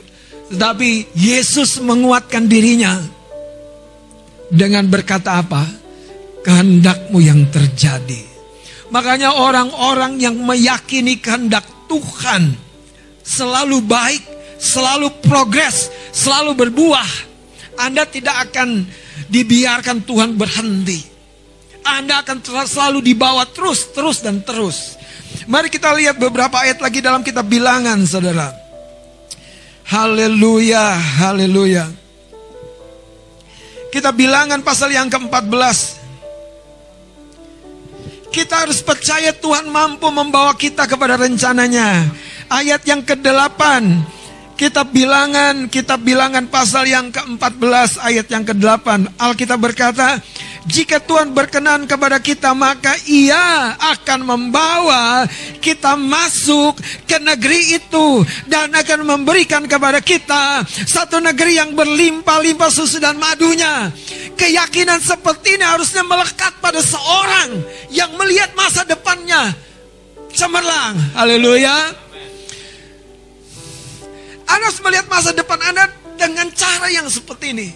Tetapi 0.50 1.14
Yesus 1.14 1.78
menguatkan 1.78 2.50
dirinya 2.50 2.98
dengan 4.50 4.84
berkata 4.90 5.40
apa? 5.40 5.62
Kehendakmu 6.44 7.18
yang 7.22 7.48
terjadi. 7.48 8.28
Makanya 8.90 9.38
orang-orang 9.38 10.18
yang 10.18 10.34
meyakini 10.34 11.22
kehendak 11.22 11.62
Tuhan 11.86 12.58
selalu 13.22 13.78
baik, 13.86 14.22
selalu 14.58 15.22
progres, 15.22 15.88
selalu 16.10 16.58
berbuah 16.58 17.30
anda 17.80 18.04
tidak 18.04 18.52
akan 18.52 18.84
dibiarkan 19.32 20.04
Tuhan 20.04 20.36
berhenti. 20.36 21.00
Anda 21.80 22.20
akan 22.20 22.44
selalu 22.68 23.00
dibawa 23.00 23.48
terus, 23.48 23.88
terus, 23.96 24.20
dan 24.20 24.44
terus. 24.44 25.00
Mari 25.48 25.72
kita 25.72 25.96
lihat 25.96 26.20
beberapa 26.20 26.60
ayat 26.60 26.84
lagi 26.84 27.00
dalam 27.00 27.24
kitab 27.24 27.48
bilangan, 27.48 28.04
saudara. 28.04 28.52
Haleluya, 29.88 30.92
haleluya. 31.24 31.88
Kita 33.90 34.14
bilangan 34.14 34.62
pasal 34.62 34.94
yang 34.94 35.10
ke-14. 35.10 35.98
Kita 38.30 38.62
harus 38.62 38.78
percaya 38.86 39.34
Tuhan 39.34 39.66
mampu 39.66 40.06
membawa 40.14 40.54
kita 40.54 40.86
kepada 40.86 41.18
rencananya. 41.18 42.06
Ayat 42.46 42.86
yang 42.86 43.02
ke-8. 43.02 43.58
Kitab 44.54 44.94
bilangan, 44.94 45.66
kitab 45.66 46.06
bilangan 46.06 46.46
pasal 46.46 46.86
yang 46.86 47.10
ke-14 47.10 47.98
ayat 48.06 48.26
yang 48.30 48.46
ke-8. 48.46 49.18
Alkitab 49.18 49.58
berkata, 49.58 50.22
jika 50.68 51.00
Tuhan 51.00 51.32
berkenan 51.32 51.88
kepada 51.88 52.20
kita 52.20 52.52
maka 52.52 52.92
ia 53.08 53.72
akan 53.78 54.20
membawa 54.28 55.24
kita 55.60 55.96
masuk 55.96 56.76
ke 57.08 57.16
negeri 57.16 57.80
itu 57.80 58.24
dan 58.44 58.68
akan 58.72 59.08
memberikan 59.08 59.64
kepada 59.64 60.04
kita 60.04 60.64
satu 60.84 61.20
negeri 61.20 61.56
yang 61.56 61.72
berlimpah-limpah 61.72 62.70
susu 62.72 63.00
dan 63.00 63.16
madunya. 63.16 63.88
Keyakinan 64.36 65.00
seperti 65.00 65.60
ini 65.60 65.64
harusnya 65.64 66.04
melekat 66.04 66.56
pada 66.60 66.80
seorang 66.80 67.60
yang 67.92 68.12
melihat 68.16 68.52
masa 68.56 68.84
depannya 68.84 69.52
cemerlang. 70.32 70.96
Haleluya. 71.16 71.76
Anda 74.50 74.66
harus 74.66 74.82
melihat 74.82 75.06
masa 75.06 75.30
depan 75.30 75.62
Anda 75.62 75.86
dengan 76.18 76.50
cara 76.50 76.90
yang 76.90 77.06
seperti 77.06 77.54
ini. 77.54 77.68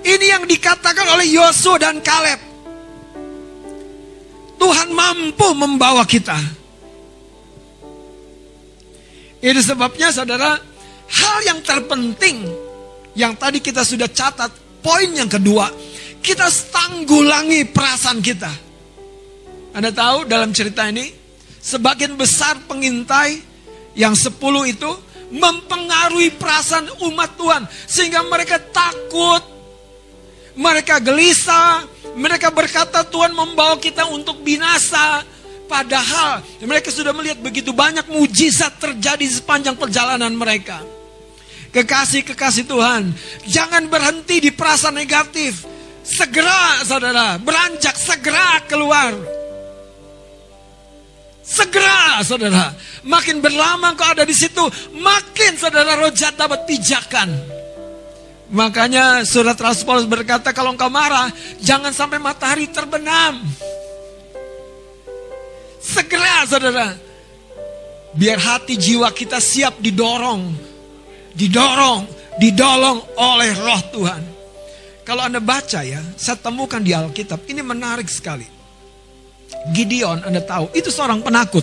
Ini 0.00 0.26
yang 0.26 0.44
dikatakan 0.48 1.06
oleh 1.16 1.28
Yosua 1.28 1.76
dan 1.76 2.00
Kaleb. 2.00 2.40
Tuhan 4.60 4.88
mampu 4.92 5.48
membawa 5.56 6.04
kita. 6.04 6.36
Itu 9.40 9.60
sebabnya 9.64 10.12
saudara, 10.12 10.60
hal 11.08 11.36
yang 11.48 11.64
terpenting 11.64 12.44
yang 13.16 13.32
tadi 13.40 13.64
kita 13.64 13.80
sudah 13.80 14.08
catat, 14.12 14.52
poin 14.84 15.08
yang 15.16 15.32
kedua, 15.32 15.72
kita 16.20 16.48
tanggulangi 16.68 17.64
perasaan 17.72 18.20
kita. 18.20 18.52
Anda 19.72 19.96
tahu 19.96 20.28
dalam 20.28 20.52
cerita 20.52 20.84
ini, 20.92 21.08
sebagian 21.56 22.20
besar 22.20 22.60
pengintai 22.68 23.40
yang 23.96 24.12
sepuluh 24.12 24.68
itu 24.68 24.88
mempengaruhi 25.32 26.36
perasaan 26.36 26.90
umat 27.08 27.30
Tuhan. 27.40 27.62
Sehingga 27.88 28.20
mereka 28.28 28.60
takut, 28.60 29.40
mereka 30.60 31.00
gelisah, 31.00 31.88
mereka 32.20 32.52
berkata 32.52 33.00
Tuhan 33.08 33.32
membawa 33.32 33.80
kita 33.80 34.04
untuk 34.12 34.44
binasa. 34.44 35.24
Padahal 35.64 36.42
mereka 36.66 36.90
sudah 36.92 37.14
melihat 37.14 37.38
begitu 37.40 37.70
banyak 37.70 38.04
mujizat 38.10 38.76
terjadi 38.76 39.22
sepanjang 39.24 39.78
perjalanan 39.78 40.34
mereka. 40.34 40.82
Kekasih-kekasih 41.70 42.66
Tuhan, 42.66 43.14
jangan 43.46 43.86
berhenti 43.86 44.42
di 44.42 44.50
perasaan 44.50 44.98
negatif. 44.98 45.64
Segera 46.02 46.82
saudara, 46.82 47.38
beranjak 47.38 47.94
segera 47.94 48.58
keluar. 48.66 49.14
Segera 51.46 52.18
saudara, 52.26 52.74
makin 53.06 53.38
berlama 53.38 53.94
kau 53.94 54.10
ada 54.10 54.26
di 54.26 54.34
situ, 54.34 54.66
makin 54.98 55.54
saudara 55.54 55.94
rojat 56.02 56.34
dapat 56.34 56.66
pijakan. 56.66 57.59
Makanya 58.50 59.22
surat 59.22 59.54
Rasul 59.54 59.86
Paulus 59.86 60.10
berkata 60.10 60.50
kalau 60.50 60.74
engkau 60.74 60.90
marah, 60.90 61.30
jangan 61.62 61.94
sampai 61.94 62.18
matahari 62.18 62.66
terbenam. 62.66 63.38
Segera 65.78 66.42
saudara. 66.50 66.90
Biar 68.10 68.42
hati 68.42 68.74
jiwa 68.74 69.06
kita 69.14 69.38
siap 69.38 69.78
didorong. 69.78 70.50
Didorong, 71.30 72.10
didolong 72.42 72.98
oleh 73.22 73.54
roh 73.54 73.82
Tuhan. 73.94 74.22
Kalau 75.06 75.22
Anda 75.26 75.38
baca 75.38 75.86
ya, 75.86 76.02
saya 76.18 76.34
temukan 76.34 76.82
di 76.82 76.90
Alkitab, 76.90 77.46
ini 77.46 77.62
menarik 77.62 78.10
sekali. 78.10 78.46
Gideon, 79.70 80.26
Anda 80.26 80.42
tahu, 80.42 80.74
itu 80.74 80.90
seorang 80.90 81.22
penakut. 81.22 81.62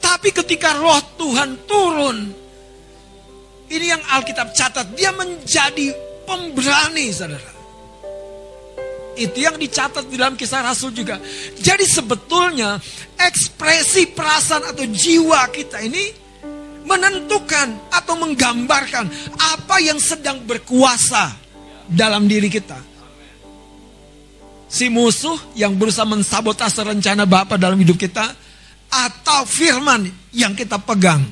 Tapi 0.00 0.32
ketika 0.32 0.76
roh 0.80 1.00
Tuhan 1.20 1.68
turun, 1.68 2.43
ini 3.70 3.86
yang 3.88 4.02
Alkitab 4.12 4.52
catat, 4.52 4.92
dia 4.92 5.14
menjadi 5.14 5.94
pemberani, 6.28 7.08
saudara. 7.14 7.52
Itu 9.14 9.38
yang 9.38 9.56
dicatat 9.56 10.10
di 10.10 10.18
dalam 10.18 10.34
kisah 10.34 10.66
Rasul 10.66 10.90
juga. 10.90 11.22
Jadi 11.62 11.86
sebetulnya 11.86 12.82
ekspresi 13.14 14.10
perasaan 14.10 14.74
atau 14.74 14.82
jiwa 14.90 15.46
kita 15.54 15.78
ini 15.86 16.10
menentukan 16.84 17.94
atau 17.94 18.14
menggambarkan 18.18 19.06
apa 19.38 19.76
yang 19.80 19.96
sedang 20.02 20.42
berkuasa 20.42 21.30
dalam 21.86 22.26
diri 22.26 22.50
kita. 22.50 22.76
Si 24.66 24.90
musuh 24.90 25.38
yang 25.54 25.78
berusaha 25.78 26.02
mensabotase 26.02 26.82
rencana 26.82 27.22
Bapak 27.22 27.54
dalam 27.54 27.78
hidup 27.78 27.94
kita 27.94 28.34
atau 28.90 29.46
firman 29.46 30.10
yang 30.34 30.58
kita 30.58 30.82
pegang. 30.82 31.22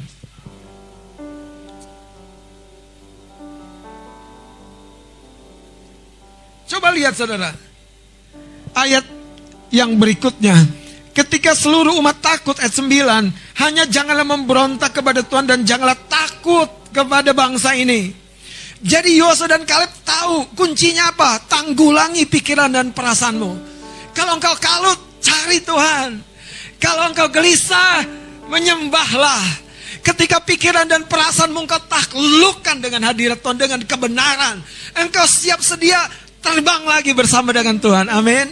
Coba 6.73 6.89
lihat 6.97 7.13
saudara. 7.13 7.53
Ayat 8.73 9.05
yang 9.69 10.01
berikutnya. 10.01 10.57
Ketika 11.13 11.53
seluruh 11.53 11.93
umat 12.01 12.25
takut 12.25 12.57
ayat 12.57 12.73
9. 12.73 13.61
Hanya 13.61 13.85
janganlah 13.85 14.25
memberontak 14.25 14.97
kepada 14.97 15.21
Tuhan 15.21 15.45
dan 15.45 15.69
janganlah 15.69 16.01
takut 16.09 16.73
kepada 16.89 17.37
bangsa 17.37 17.77
ini. 17.77 18.17
Jadi 18.81 19.21
Yosua 19.21 19.53
dan 19.53 19.69
Kaleb 19.69 19.93
tahu 20.01 20.49
kuncinya 20.57 21.13
apa? 21.13 21.45
Tanggulangi 21.45 22.25
pikiran 22.25 22.73
dan 22.73 22.97
perasaanmu. 22.97 23.53
Kalau 24.17 24.41
engkau 24.41 24.57
kalut, 24.57 24.97
cari 25.21 25.61
Tuhan. 25.61 26.25
Kalau 26.81 27.13
engkau 27.13 27.29
gelisah, 27.29 28.01
menyembahlah. 28.49 29.61
Ketika 30.03 30.41
pikiran 30.43 30.89
dan 30.89 31.05
perasaanmu 31.05 31.63
engkau 31.63 31.79
taklukkan 31.85 32.81
dengan 32.81 33.13
hadirat 33.13 33.39
Tuhan, 33.45 33.61
dengan 33.61 33.81
kebenaran. 33.85 34.59
Engkau 34.99 35.25
siap 35.31 35.63
sedia 35.63 36.03
terbang 36.43 36.83
lagi 36.85 37.15
bersama 37.15 37.55
dengan 37.55 37.79
Tuhan. 37.79 38.11
Amin. 38.11 38.51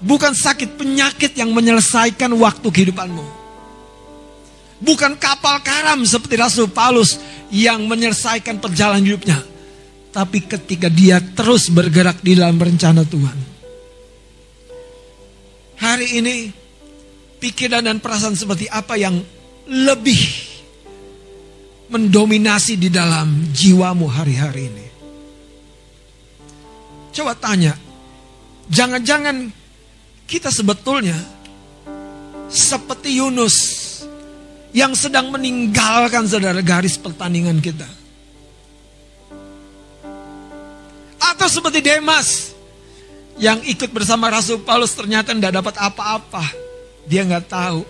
Bukan 0.00 0.32
sakit 0.34 0.80
penyakit 0.80 1.36
yang 1.36 1.52
menyelesaikan 1.52 2.32
waktu 2.34 2.66
kehidupanmu. 2.66 3.44
Bukan 4.82 5.16
kapal 5.16 5.62
karam 5.64 6.02
seperti 6.02 6.34
Rasul 6.36 6.66
Paulus 6.68 7.16
yang 7.52 7.86
menyelesaikan 7.86 8.58
perjalanan 8.58 9.04
hidupnya. 9.04 9.38
Tapi 10.10 10.44
ketika 10.44 10.90
dia 10.90 11.22
terus 11.22 11.70
bergerak 11.70 12.20
di 12.20 12.36
dalam 12.36 12.58
rencana 12.58 13.06
Tuhan. 13.06 13.38
Hari 15.74 16.08
ini 16.20 16.36
pikiran 17.38 17.84
dan 17.84 17.98
perasaan 17.98 18.38
seperti 18.38 18.70
apa 18.70 18.94
yang 18.96 19.20
lebih 19.68 20.20
mendominasi 21.90 22.78
di 22.78 22.88
dalam 22.88 23.52
jiwamu 23.52 24.06
hari-hari 24.08 24.70
ini. 24.70 24.86
Coba 27.14 27.38
tanya, 27.38 27.78
jangan-jangan 28.66 29.46
kita 30.26 30.50
sebetulnya 30.50 31.14
seperti 32.50 33.22
Yunus 33.22 33.56
yang 34.74 34.98
sedang 34.98 35.30
meninggalkan 35.30 36.26
saudara 36.26 36.58
garis 36.58 36.98
pertandingan 36.98 37.62
kita. 37.62 37.86
Atau 41.22 41.46
seperti 41.46 41.78
Demas 41.86 42.50
yang 43.38 43.62
ikut 43.62 43.94
bersama 43.94 44.26
Rasul 44.34 44.66
Paulus 44.66 44.90
ternyata 44.98 45.30
tidak 45.30 45.54
dapat 45.54 45.74
apa-apa. 45.78 46.42
Dia 47.06 47.22
nggak 47.22 47.46
tahu 47.46 47.86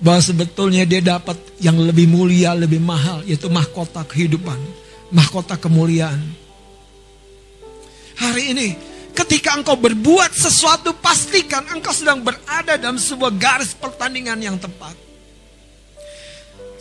bahwa 0.00 0.24
sebetulnya 0.24 0.88
dia 0.88 1.04
dapat 1.04 1.36
yang 1.60 1.76
lebih 1.76 2.08
mulia, 2.08 2.56
lebih 2.56 2.80
mahal, 2.80 3.20
yaitu 3.28 3.52
mahkota 3.52 4.08
kehidupan, 4.08 4.56
mahkota 5.12 5.60
kemuliaan. 5.60 6.47
Hari 8.18 8.50
ini, 8.50 8.68
ketika 9.14 9.54
engkau 9.54 9.78
berbuat 9.78 10.34
sesuatu, 10.34 10.90
pastikan 10.98 11.62
engkau 11.70 11.94
sedang 11.94 12.18
berada 12.18 12.74
dalam 12.74 12.98
sebuah 12.98 13.30
garis 13.38 13.78
pertandingan 13.78 14.42
yang 14.42 14.58
tepat. 14.58 14.94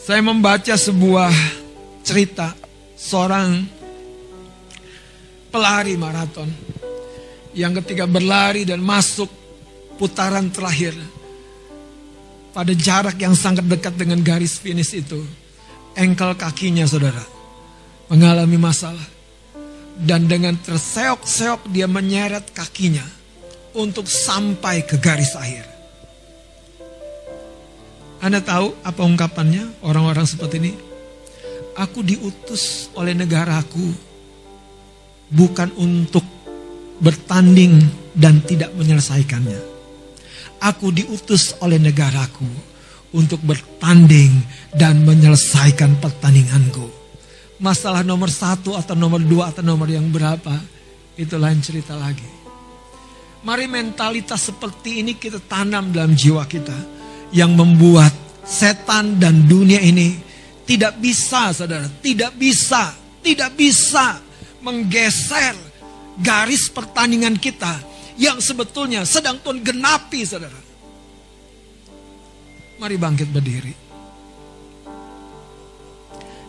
Saya 0.02 0.23
membaca 0.26 0.73
sebuah 0.73 1.30
cerita 2.02 2.58
seorang 2.97 3.69
pelari 5.54 5.93
maraton 6.00 6.50
yang 7.54 7.76
ketika 7.84 8.10
berlari 8.10 8.65
dan 8.65 8.82
masuk 8.82 9.30
putaran 10.00 10.50
terakhir 10.50 10.97
pada 12.56 12.73
jarak 12.73 13.19
yang 13.21 13.38
sangat 13.38 13.67
dekat 13.69 13.93
dengan 13.93 14.23
garis 14.26 14.58
finish 14.58 14.95
itu, 14.97 15.21
engkel 15.93 16.34
kakinya 16.34 16.88
saudara 16.89 17.21
mengalami 18.08 18.56
masalah 18.56 19.16
dan 19.97 20.29
dengan 20.29 20.53
terseok-seok 20.62 21.73
dia 21.73 21.89
menyeret 21.89 22.53
kakinya 22.53 23.05
untuk 23.73 24.05
sampai 24.05 24.86
ke 24.86 25.01
garis 25.01 25.33
akhir. 25.33 25.65
Anda 28.21 28.41
tahu 28.41 28.81
apa 28.81 29.01
ungkapannya 29.05 29.86
orang-orang 29.86 30.25
seperti 30.25 30.55
ini? 30.57 30.73
Aku 31.77 32.01
diutus 32.01 32.89
oleh 32.97 33.13
negaraku 33.13 33.93
bukan 35.29 35.69
untuk 35.77 36.25
bertanding 36.97 37.77
dan 38.17 38.41
tidak 38.41 38.73
menyelesaikannya. 38.73 39.62
Aku 40.58 40.89
diutus 40.89 41.54
oleh 41.62 41.77
negaraku 41.77 42.50
untuk 43.13 43.37
bertanding 43.45 44.33
dan 44.73 45.06
menyelesaikan 45.06 46.02
pertandinganku. 46.02 46.96
Masalah 47.58 48.05
nomor 48.05 48.29
satu 48.29 48.77
atau 48.77 48.93
nomor 48.93 49.17
dua 49.17 49.49
atau 49.49 49.65
nomor 49.65 49.89
yang 49.89 50.05
berapa, 50.13 50.62
itu 51.17 51.33
lain 51.35 51.58
cerita 51.58 51.97
lagi. 51.97 52.25
Mari 53.41 53.65
mentalitas 53.65 54.49
seperti 54.53 55.01
ini 55.01 55.17
kita 55.17 55.41
tanam 55.41 55.89
dalam 55.89 56.13
jiwa 56.13 56.45
kita. 56.45 56.75
Yang 57.33 57.51
membuat 57.60 58.13
setan 58.45 59.19
dan 59.19 59.43
dunia 59.49 59.83
ini 59.83 60.15
tidak 60.63 61.01
bisa 61.01 61.51
saudara, 61.51 61.89
tidak 61.99 62.35
bisa, 62.39 62.95
tidak 63.19 63.51
bisa 63.58 64.21
menggeser 64.63 65.55
garis 66.19 66.71
pertandingan 66.71 67.35
kita 67.35 67.79
yang 68.17 68.41
sebetulnya 68.41 69.05
sedang 69.05 69.37
Tuhan 69.41 69.62
genapi 69.62 70.21
saudara. 70.25 70.62
Mari 72.77 72.95
bangkit 72.97 73.29
berdiri. 73.33 73.87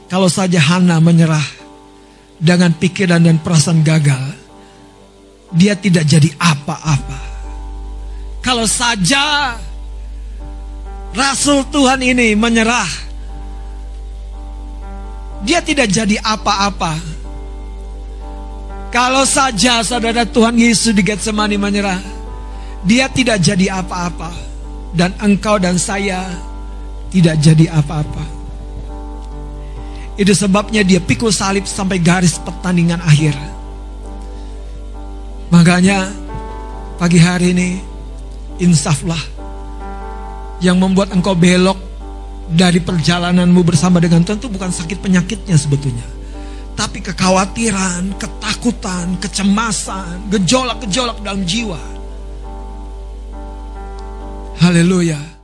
Kalau 0.09 0.29
saja 0.33 0.57
Hana 0.57 0.99
menyerah 1.05 1.45
dengan 2.41 2.73
pikiran 2.73 3.21
dan 3.21 3.37
perasaan 3.45 3.85
gagal, 3.85 4.33
dia 5.53 5.77
tidak 5.77 6.09
jadi 6.09 6.33
apa-apa. 6.41 7.21
Kalau 8.41 8.65
saja 8.65 9.57
Rasul 11.13 11.65
Tuhan 11.69 12.01
ini 12.01 12.33
menyerah 12.33 12.89
dia 15.45 15.61
tidak 15.63 15.93
jadi 15.93 16.17
apa-apa. 16.25 16.99
Kalau 18.89 19.29
saja 19.29 19.85
saudara 19.85 20.25
Tuhan 20.25 20.57
Yesus 20.57 20.97
di 20.97 21.05
Getsemani 21.05 21.61
menyerah, 21.61 22.01
dia 22.89 23.07
tidak 23.13 23.45
jadi 23.45 23.85
apa-apa. 23.85 24.33
Dan 24.97 25.13
engkau 25.21 25.61
dan 25.61 25.77
saya 25.77 26.25
tidak 27.13 27.37
jadi 27.45 27.69
apa-apa. 27.69 28.38
Itu 30.19 30.35
sebabnya 30.35 30.83
dia 30.83 30.99
pikul 30.99 31.31
salib 31.31 31.63
sampai 31.63 32.03
garis 32.03 32.43
pertandingan 32.43 32.99
akhir. 32.99 33.39
Makanya 35.55 36.11
pagi 36.99 37.23
hari 37.23 37.55
ini 37.55 37.79
insaflah 38.59 39.23
yang 40.59 40.83
membuat 40.83 41.15
engkau 41.15 41.39
belok 41.39 41.79
dari 42.51 42.83
perjalananmu 42.83 43.63
bersama 43.63 44.03
dengan 44.03 44.27
Tuhan 44.27 44.43
itu 44.43 44.51
bukan 44.51 44.75
sakit 44.75 44.99
penyakitnya 44.99 45.55
sebetulnya. 45.55 46.03
Tapi 46.75 46.99
kekhawatiran, 46.99 48.19
ketakutan, 48.19 49.19
kecemasan, 49.23 50.31
gejolak-gejolak 50.35 51.23
dalam 51.23 51.47
jiwa. 51.47 51.79
Haleluya. 54.59 55.38